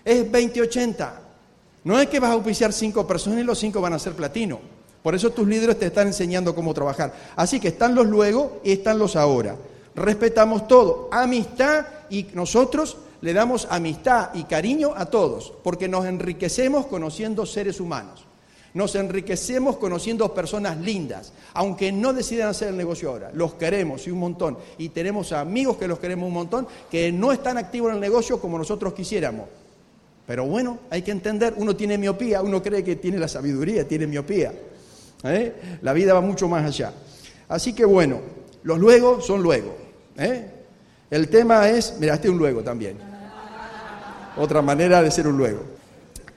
Es 0.05 0.31
20-80. 0.31 1.13
No 1.85 2.01
es 2.01 2.09
que 2.09 2.19
vas 2.19 2.31
a 2.31 2.35
auspiciar 2.35 2.73
cinco 2.73 3.07
personas 3.07 3.41
y 3.41 3.45
los 3.45 3.59
cinco 3.59 3.81
van 3.81 3.93
a 3.93 3.99
ser 3.99 4.15
platino. 4.15 4.59
Por 5.03 5.15
eso 5.15 5.31
tus 5.31 5.47
líderes 5.47 5.79
te 5.79 5.87
están 5.87 6.07
enseñando 6.07 6.55
cómo 6.55 6.73
trabajar. 6.73 7.13
Así 7.37 7.61
que 7.61 7.69
están 7.69 7.95
los 7.95 8.07
luego 8.07 8.61
y 8.65 8.73
están 8.73 8.99
los 8.99 9.17
ahora. 9.17 9.55
Respetamos 9.95 10.67
todo. 10.67 11.11
Amistad 11.13 11.85
y 12.09 12.27
nosotros 12.33 12.97
le 13.25 13.33
damos 13.33 13.67
amistad 13.71 14.35
y 14.35 14.43
cariño 14.43 14.93
a 14.95 15.07
todos, 15.07 15.51
porque 15.63 15.89
nos 15.89 16.05
enriquecemos 16.05 16.85
conociendo 16.85 17.47
seres 17.47 17.81
humanos. 17.81 18.27
Nos 18.75 18.95
enriquecemos 18.97 19.79
conociendo 19.79 20.35
personas 20.35 20.77
lindas, 20.77 21.33
aunque 21.55 21.91
no 21.91 22.13
decidan 22.13 22.51
hacer 22.51 22.69
el 22.69 22.77
negocio 22.77 23.09
ahora. 23.09 23.31
Los 23.33 23.55
queremos 23.55 24.07
y 24.07 24.11
un 24.11 24.19
montón. 24.19 24.59
Y 24.77 24.91
tenemos 24.91 25.33
amigos 25.33 25.79
que 25.79 25.89
los 25.89 25.99
queremos 26.01 26.27
un 26.27 26.35
montón, 26.35 26.69
que 26.91 27.11
no 27.13 27.33
están 27.33 27.57
activos 27.57 27.89
en 27.89 27.95
el 27.95 28.01
negocio 28.03 28.39
como 28.39 28.59
nosotros 28.59 28.93
quisiéramos. 28.93 29.47
Pero 30.27 30.45
bueno, 30.45 30.81
hay 30.91 31.01
que 31.01 31.13
entender, 31.13 31.55
uno 31.57 31.75
tiene 31.75 31.97
miopía, 31.97 32.43
uno 32.43 32.63
cree 32.63 32.85
que 32.85 32.97
tiene 32.97 33.17
la 33.17 33.29
sabiduría, 33.29 33.89
tiene 33.89 34.07
miopía. 34.07 34.53
¿eh? 35.25 35.79
La 35.81 35.95
vida 35.95 36.13
va 36.13 36.21
mucho 36.21 36.47
más 36.47 36.67
allá. 36.67 36.93
Así 37.49 37.73
que 37.73 37.87
bueno, 37.87 38.21
los 38.65 38.79
luego 38.79 39.23
son 39.23 39.43
luego. 39.43 39.75
¿eh? 40.19 40.45
El 41.11 41.31
tema 41.31 41.71
es, 41.71 41.97
mira, 41.99 42.13
este 42.13 42.29
es 42.29 42.33
un 42.33 42.39
luego 42.39 42.63
también. 42.63 43.14
Otra 44.37 44.63
manera 44.63 45.03
de 45.03 45.11
ser 45.11 45.27
un 45.29 45.37
luego. 45.37 45.63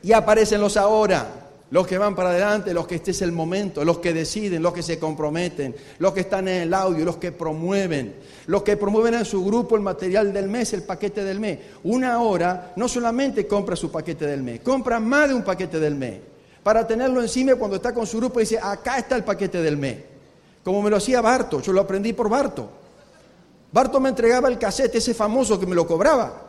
Y 0.03 0.11
aparecen 0.11 0.61
los 0.61 0.77
ahora, 0.77 1.47
los 1.71 1.85
que 1.85 1.97
van 1.97 2.15
para 2.15 2.29
adelante, 2.29 2.73
los 2.73 2.87
que 2.87 2.95
este 2.95 3.11
es 3.11 3.21
el 3.21 3.31
momento, 3.31 3.83
los 3.83 3.97
que 3.97 4.13
deciden, 4.13 4.61
los 4.61 4.73
que 4.73 4.83
se 4.83 4.99
comprometen, 4.99 5.75
los 5.99 6.13
que 6.13 6.21
están 6.21 6.47
en 6.47 6.61
el 6.63 6.73
audio, 6.73 7.03
los 7.03 7.17
que 7.17 7.31
promueven, 7.31 8.15
los 8.45 8.63
que 8.63 8.77
promueven 8.77 9.15
en 9.15 9.25
su 9.25 9.43
grupo 9.43 9.75
el 9.75 9.81
material 9.81 10.31
del 10.31 10.47
mes, 10.47 10.73
el 10.73 10.83
paquete 10.83 11.23
del 11.23 11.39
mes. 11.39 11.59
Una 11.83 12.21
hora 12.21 12.73
no 12.75 12.87
solamente 12.87 13.47
compra 13.47 13.75
su 13.75 13.91
paquete 13.91 14.25
del 14.25 14.43
mes, 14.43 14.61
compra 14.61 14.99
más 14.99 15.29
de 15.29 15.33
un 15.33 15.43
paquete 15.43 15.79
del 15.79 15.95
mes 15.95 16.19
para 16.67 16.85
tenerlo 16.85 17.21
encima 17.21 17.55
cuando 17.55 17.77
está 17.77 17.93
con 17.93 18.05
su 18.05 18.17
grupo 18.17 18.39
y 18.39 18.43
dice, 18.43 18.59
acá 18.61 18.97
está 18.97 19.15
el 19.15 19.23
paquete 19.23 19.61
del 19.61 19.77
mes. 19.77 19.99
Como 20.65 20.81
me 20.81 20.89
lo 20.89 20.97
hacía 20.97 21.21
Barto, 21.21 21.61
yo 21.61 21.71
lo 21.71 21.79
aprendí 21.79 22.11
por 22.11 22.27
Barto. 22.27 22.69
Barto 23.71 24.01
me 24.01 24.09
entregaba 24.09 24.49
el 24.49 24.57
cassette, 24.57 24.95
ese 24.95 25.13
famoso 25.13 25.57
que 25.57 25.65
me 25.65 25.73
lo 25.73 25.87
cobraba. 25.87 26.46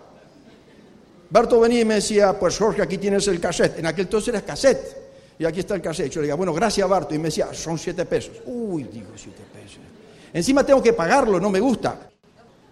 Barto 1.30 1.60
venía 1.60 1.80
y 1.80 1.84
me 1.84 1.94
decía, 1.94 2.38
pues 2.38 2.58
Jorge, 2.58 2.82
aquí 2.82 2.96
tienes 2.96 3.28
el 3.28 3.38
cassette. 3.38 3.78
En 3.78 3.86
aquel 3.86 4.06
entonces 4.06 4.28
era 4.28 4.42
cassette. 4.42 4.96
Y 5.38 5.44
aquí 5.44 5.60
está 5.60 5.74
el 5.74 5.82
cassette. 5.82 6.10
Yo 6.10 6.20
le 6.20 6.26
decía, 6.26 6.36
bueno, 6.36 6.52
gracias 6.52 6.88
Barto. 6.88 7.14
Y 7.14 7.18
me 7.18 7.24
decía, 7.24 7.48
son 7.52 7.78
siete 7.78 8.04
pesos. 8.06 8.36
Uy, 8.46 8.84
digo, 8.84 9.08
siete 9.14 9.42
pesos. 9.52 9.78
Encima 10.32 10.64
tengo 10.64 10.82
que 10.82 10.92
pagarlo, 10.92 11.38
no 11.38 11.50
me 11.50 11.60
gusta. 11.60 12.08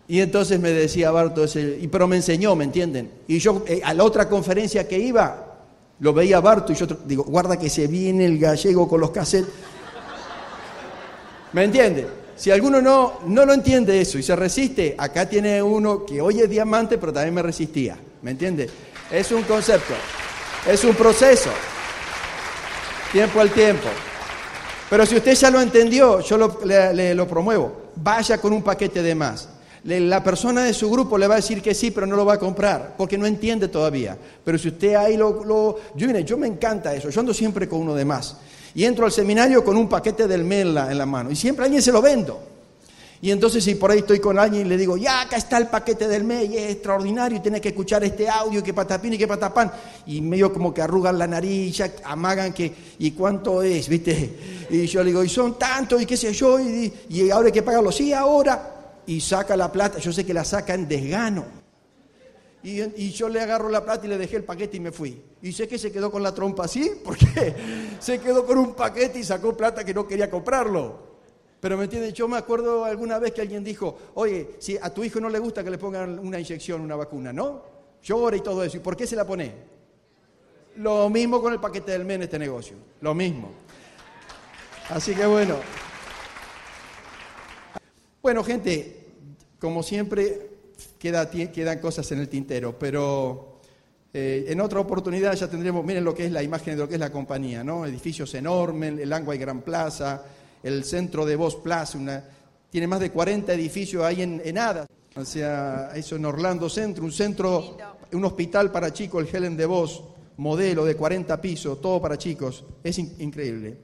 Y 0.09 0.21
entonces 0.21 0.61
me 0.61 0.71
decía 0.71 1.11
Barto, 1.11 1.45
ese, 1.45 1.79
y, 1.81 1.89
pero 1.89 2.07
me 2.07 2.17
enseñó, 2.17 2.55
¿me 2.55 2.65
entienden? 2.65 3.11
Y 3.27 3.39
yo 3.39 3.65
eh, 3.67 3.81
a 3.85 3.93
la 3.93 4.05
otra 4.05 4.29
conferencia 4.29 4.87
que 4.87 4.99
iba, 4.99 5.59
lo 5.99 6.13
veía 6.13 6.41
Barto 6.41 6.73
y 6.73 6.77
yo 6.77 6.87
digo, 7.05 7.25
guarda 7.25 7.59
que 7.59 7.69
se 7.69 7.87
viene 7.87 8.25
el 8.25 8.39
gallego 8.39 8.89
con 8.89 9.01
los 9.01 9.11
cassettes. 9.11 9.53
¿Me 11.53 11.65
entiende? 11.65 12.07
Si 12.37 12.51
alguno 12.51 12.81
no, 12.81 13.21
no 13.27 13.47
lo 13.47 13.55
entiende 13.55 14.01
eso 14.01 14.19
y 14.19 14.23
se 14.23 14.37
resiste, 14.37 14.95
acá 14.97 15.29
tiene 15.29 15.63
uno 15.63 16.05
que 16.05 16.21
hoy 16.21 16.41
es 16.41 16.51
diamante, 16.51 16.99
pero 16.99 17.13
también 17.13 17.35
me 17.35 17.43
resistía. 17.43 17.97
¿Me 18.27 18.33
entiende? 18.33 18.69
Es 19.09 19.31
un 19.31 19.45
concepto, 19.45 19.95
es 20.69 20.83
un 20.83 20.97
proceso. 20.97 21.51
Tiempo 23.13 23.41
al 23.41 23.53
tiempo. 23.53 23.87
Pero 24.91 25.07
si 25.07 25.15
usted 25.15 25.33
ya 25.33 25.49
lo 25.49 25.61
entendió, 25.61 26.19
yo 26.19 26.37
lo, 26.37 26.59
le, 26.65 27.15
lo 27.15 27.29
promuevo. 27.29 27.93
Vaya 27.95 28.39
con 28.39 28.53
un 28.53 28.65
paquete 28.65 29.01
de 29.01 29.15
más 29.15 29.49
la 29.85 30.25
persona 30.25 30.65
de 30.65 30.75
su 30.75 30.91
grupo 30.91 31.17
le 31.17 31.29
va 31.29 31.35
a 31.35 31.37
decir 31.37 31.63
que 31.63 31.73
sí, 31.73 31.93
pero 31.93 32.05
no 32.05 32.17
lo 32.17 32.25
va 32.25 32.35
a 32.35 32.39
comprar, 32.41 32.97
porque 32.99 33.17
no 33.17 33.27
entiende 33.27 33.69
todavía. 33.69 34.19
Pero 34.45 34.59
si 34.59 34.67
usted 34.71 34.97
ahí 34.97 35.17
lo... 35.17 35.79
yo, 35.95 36.37
me 36.37 36.49
encanta 36.49 36.97
eso, 36.97 37.09
yo 37.11 37.21
ando 37.21 37.33
siempre 37.33 37.69
con 37.69 37.79
uno 37.79 37.95
de 37.95 38.05
más. 38.05 38.39
Y 38.75 38.85
entro 38.85 39.07
al 39.07 39.13
seminario 39.13 39.65
con 39.65 39.77
un 39.77 39.89
paquete 39.89 40.27
del 40.27 40.43
mes 40.43 40.63
en 40.63 40.75
la, 40.75 41.07
mano, 41.07 41.31
y 41.31 41.37
siempre 41.37 41.63
a 41.63 41.67
alguien 41.67 41.81
se 41.81 41.93
lo 41.93 42.03
vendo. 42.03 42.56
Y 43.21 43.31
entonces 43.31 43.65
si 43.65 43.75
por 43.75 43.91
ahí 43.91 43.99
estoy 43.99 44.21
con 44.21 44.39
alguien 44.39 44.67
y 44.67 44.69
le 44.69 44.77
digo, 44.77 44.97
ya 44.97 45.23
acá 45.23 45.37
está 45.37 45.59
el 45.59 45.69
paquete 45.69 46.07
del 46.09 46.25
mes 46.25 46.51
y 46.51 46.57
es 46.57 46.73
extraordinario 46.73 47.39
y 47.39 47.41
tiene 47.41 47.61
que 47.61 47.69
escuchar 47.69 48.05
este 48.05 48.29
audio, 48.29 48.63
que 48.63 48.75
patapín 48.75 49.15
y 49.15 49.19
que 49.19 49.27
patapán. 49.27 49.73
Y 50.07 50.21
medio 50.21 50.53
como 50.53 50.73
que 50.73 50.83
arrugan 50.83 51.19
la 51.19 51.27
nariz, 51.27 51.77
ya 51.77 51.93
amagan 52.05 52.53
que, 52.53 52.73
¿y 52.99 53.13
cuánto 53.13 53.63
es? 53.63 53.89
¿Viste? 53.89 54.67
Y 54.71 54.87
yo 54.87 55.03
le 55.03 55.11
digo, 55.11 55.25
y 55.25 55.29
son 55.29 55.59
tanto, 55.59 56.01
y 56.01 56.07
qué 56.07 56.17
sé 56.17 56.33
yo, 56.33 56.61
y, 56.61 56.93
y 57.09 57.31
ahora 57.31 57.47
hay 57.47 57.53
que 57.53 57.63
pagarlo. 57.63 57.91
Sí, 57.91 58.13
ahora 58.13 58.73
y 59.07 59.21
saca 59.21 59.57
la 59.57 59.71
plata, 59.71 59.99
yo 59.99 60.13
sé 60.13 60.27
que 60.27 60.35
la 60.35 60.45
saca 60.45 60.75
en 60.75 60.89
desgano. 60.89 61.45
Y, 62.63 63.11
yo 63.13 63.29
le 63.29 63.41
agarro 63.41 63.69
la 63.69 63.85
plata 63.85 64.07
y 64.07 64.09
le 64.09 64.19
dejé 64.19 64.39
el 64.39 64.45
paquete 64.45 64.77
y 64.79 64.81
me 64.81 64.91
fui. 64.91 65.23
Y 65.41 65.53
sé 65.53 65.69
que 65.69 65.79
se 65.79 65.93
quedó 65.93 66.11
con 66.11 66.21
la 66.21 66.35
trompa 66.35 66.65
así, 66.65 66.91
porque 67.05 67.55
se 68.01 68.19
quedó 68.19 68.45
con 68.45 68.59
un 68.59 68.75
paquete 68.75 69.21
y 69.21 69.25
sacó 69.25 69.57
plata 69.57 69.85
que 69.85 69.95
no 69.95 70.07
quería 70.07 70.29
comprarlo. 70.29 71.06
Pero 71.67 71.79
me 71.79 71.83
entiendes, 71.83 72.15
yo 72.15 72.29
me 72.29 72.37
acuerdo 72.37 72.85
alguna 72.85 73.19
vez 73.19 73.33
que 73.33 73.41
alguien 73.41 73.65
dijo, 73.65 73.99
oye, 74.15 74.51
si 74.61 74.79
a 74.81 74.89
tu 74.95 75.03
hijo 75.03 75.19
no 75.19 75.29
le 75.29 75.41
gusta 75.41 75.65
que 75.65 75.71
le 75.73 75.79
pongan 75.79 76.17
una 76.17 76.39
inyección, 76.39 76.81
una 76.81 76.95
vacuna, 76.95 77.33
¿no? 77.33 77.61
Llora 78.05 78.37
y 78.37 78.41
todo 78.41 78.63
eso. 78.63 78.77
¿Y 78.77 78.79
por 78.79 78.97
qué 78.97 79.05
se 79.05 79.17
la 79.17 79.27
pone? 79.27 79.53
Lo 80.77 81.11
mismo 81.11 81.43
con 81.43 81.53
el 81.53 81.59
paquete 81.59 81.91
del 81.91 82.05
MEN 82.05 82.19
en 82.19 82.23
este 82.23 82.39
negocio. 82.39 82.77
Lo 83.01 83.17
mismo. 83.17 83.51
Así 84.91 85.13
que 85.13 85.27
bueno. 85.27 85.57
Bueno, 88.23 88.45
gente, 88.45 89.09
como 89.59 89.83
siempre, 89.83 90.51
quedan 91.01 91.81
cosas 91.81 92.13
en 92.13 92.21
el 92.21 92.29
tintero, 92.29 92.79
pero 92.79 93.59
eh, 94.15 94.45
en 94.51 94.61
otra 94.61 94.79
oportunidad 94.79 95.35
ya 95.35 95.51
tendremos, 95.51 95.85
miren 95.85 96.05
lo 96.05 96.15
que 96.15 96.27
es 96.27 96.31
la 96.31 96.45
imagen 96.45 96.77
de 96.77 96.83
lo 96.83 96.89
que 96.89 96.95
es 96.95 97.01
la 97.01 97.11
compañía, 97.11 97.65
¿no? 97.65 97.85
Edificios 97.85 98.33
enormes, 98.37 99.01
el 99.01 99.13
Angua 99.13 99.35
y 99.35 99.39
Gran 99.39 99.63
Plaza, 99.63 100.23
el 100.67 100.83
centro 100.83 101.25
de 101.25 101.37
Voz 101.37 101.55
Plaza, 101.55 101.97
tiene 102.71 102.89
más 102.89 102.99
de 102.99 103.13
40 103.13 103.53
edificios 103.55 104.03
ahí 104.03 104.23
en, 104.23 104.43
en 104.45 104.59
O 104.59 105.25
sea, 105.25 105.93
eso 105.95 106.17
en 106.17 106.25
Orlando 106.25 106.69
Centro, 106.69 107.05
un 107.05 107.13
centro, 107.13 107.77
un 108.13 108.25
hospital 108.25 108.73
para 108.73 108.93
chicos, 108.93 109.25
el 109.25 109.35
Helen 109.35 109.57
de 109.57 109.65
Voz, 109.65 110.03
modelo 110.39 110.85
de 110.85 110.97
40 110.97 111.41
pisos, 111.41 111.81
todo 111.81 112.03
para 112.03 112.19
chicos. 112.19 112.65
Es 112.83 112.99
increíble. 112.99 113.79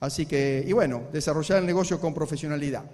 Así 0.00 0.26
que, 0.26 0.62
y 0.66 0.72
bueno, 0.74 1.04
desarrollar 1.10 1.60
el 1.60 1.66
negocio 1.66 1.98
con 1.98 2.12
profesionalidad. 2.12 2.84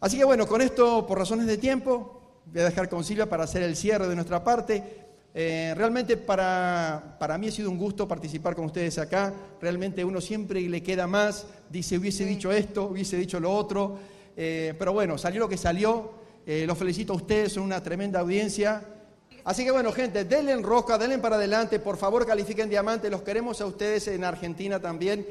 Así 0.00 0.16
que 0.16 0.24
bueno, 0.24 0.46
con 0.46 0.62
esto, 0.62 1.06
por 1.06 1.18
razones 1.18 1.46
de 1.46 1.58
tiempo, 1.58 2.40
voy 2.46 2.62
a 2.62 2.64
dejar 2.64 2.88
con 2.88 3.04
Silvia 3.04 3.28
para 3.28 3.44
hacer 3.44 3.62
el 3.62 3.76
cierre 3.76 4.08
de 4.08 4.14
nuestra 4.14 4.42
parte. 4.42 4.99
Eh, 5.32 5.74
realmente 5.76 6.16
para, 6.16 7.16
para, 7.18 7.38
mí 7.38 7.48
ha 7.48 7.52
sido 7.52 7.70
un 7.70 7.78
gusto 7.78 8.08
participar 8.08 8.54
con 8.56 8.66
ustedes 8.66 8.98
acá. 8.98 9.32
Realmente 9.60 10.04
uno 10.04 10.20
siempre 10.20 10.60
le 10.60 10.82
queda 10.82 11.06
más, 11.06 11.46
dice, 11.68 11.98
hubiese 11.98 12.24
dicho 12.24 12.50
esto, 12.50 12.84
hubiese 12.84 13.16
dicho 13.16 13.38
lo 13.38 13.52
otro. 13.52 13.98
Eh, 14.36 14.74
pero 14.78 14.92
bueno, 14.92 15.18
salió 15.18 15.40
lo 15.40 15.48
que 15.48 15.56
salió. 15.56 16.12
Eh, 16.46 16.64
los 16.66 16.76
felicito 16.76 17.12
a 17.12 17.16
ustedes, 17.16 17.52
son 17.52 17.62
una 17.64 17.82
tremenda 17.82 18.20
audiencia. 18.20 18.82
Así 19.44 19.64
que 19.64 19.70
bueno, 19.70 19.92
gente, 19.92 20.24
denle 20.24 20.52
en 20.52 20.62
roca, 20.62 20.98
denle 20.98 21.18
para 21.18 21.36
adelante, 21.36 21.78
por 21.78 21.96
favor 21.96 22.26
califiquen 22.26 22.68
diamante, 22.68 23.08
los 23.08 23.22
queremos 23.22 23.60
a 23.60 23.66
ustedes 23.66 24.08
en 24.08 24.24
Argentina 24.24 24.80
también. 24.80 25.26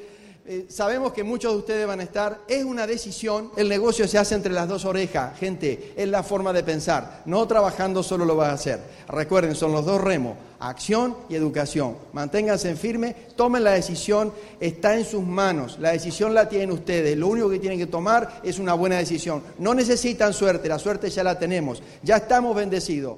Eh, 0.45 0.65
sabemos 0.69 1.13
que 1.13 1.23
muchos 1.23 1.51
de 1.51 1.57
ustedes 1.59 1.85
van 1.85 1.99
a 1.99 2.03
estar, 2.03 2.39
es 2.47 2.63
una 2.63 2.87
decisión, 2.87 3.51
el 3.55 3.69
negocio 3.69 4.07
se 4.07 4.17
hace 4.17 4.33
entre 4.33 4.51
las 4.51 4.67
dos 4.67 4.85
orejas, 4.85 5.37
gente, 5.37 5.93
es 5.95 6.07
la 6.07 6.23
forma 6.23 6.53
de 6.53 6.63
pensar, 6.63 7.21
no 7.25 7.47
trabajando 7.47 8.01
solo 8.01 8.25
lo 8.25 8.35
vas 8.35 8.49
a 8.49 8.53
hacer. 8.53 8.79
Recuerden, 9.07 9.53
son 9.53 9.73
los 9.73 9.85
dos 9.85 10.01
remos, 10.01 10.37
acción 10.59 11.15
y 11.29 11.35
educación. 11.35 11.97
Manténganse 12.13 12.69
en 12.69 12.77
firme, 12.77 13.15
tomen 13.35 13.63
la 13.63 13.73
decisión, 13.73 14.33
está 14.59 14.97
en 14.97 15.05
sus 15.05 15.23
manos, 15.23 15.77
la 15.79 15.91
decisión 15.91 16.33
la 16.33 16.49
tienen 16.49 16.71
ustedes, 16.71 17.15
lo 17.15 17.27
único 17.27 17.49
que 17.49 17.59
tienen 17.59 17.77
que 17.77 17.85
tomar 17.85 18.41
es 18.43 18.57
una 18.57 18.73
buena 18.73 18.97
decisión. 18.97 19.43
No 19.59 19.75
necesitan 19.75 20.33
suerte, 20.33 20.67
la 20.67 20.79
suerte 20.79 21.09
ya 21.11 21.23
la 21.23 21.37
tenemos, 21.37 21.83
ya 22.01 22.17
estamos 22.17 22.55
bendecidos. 22.55 23.17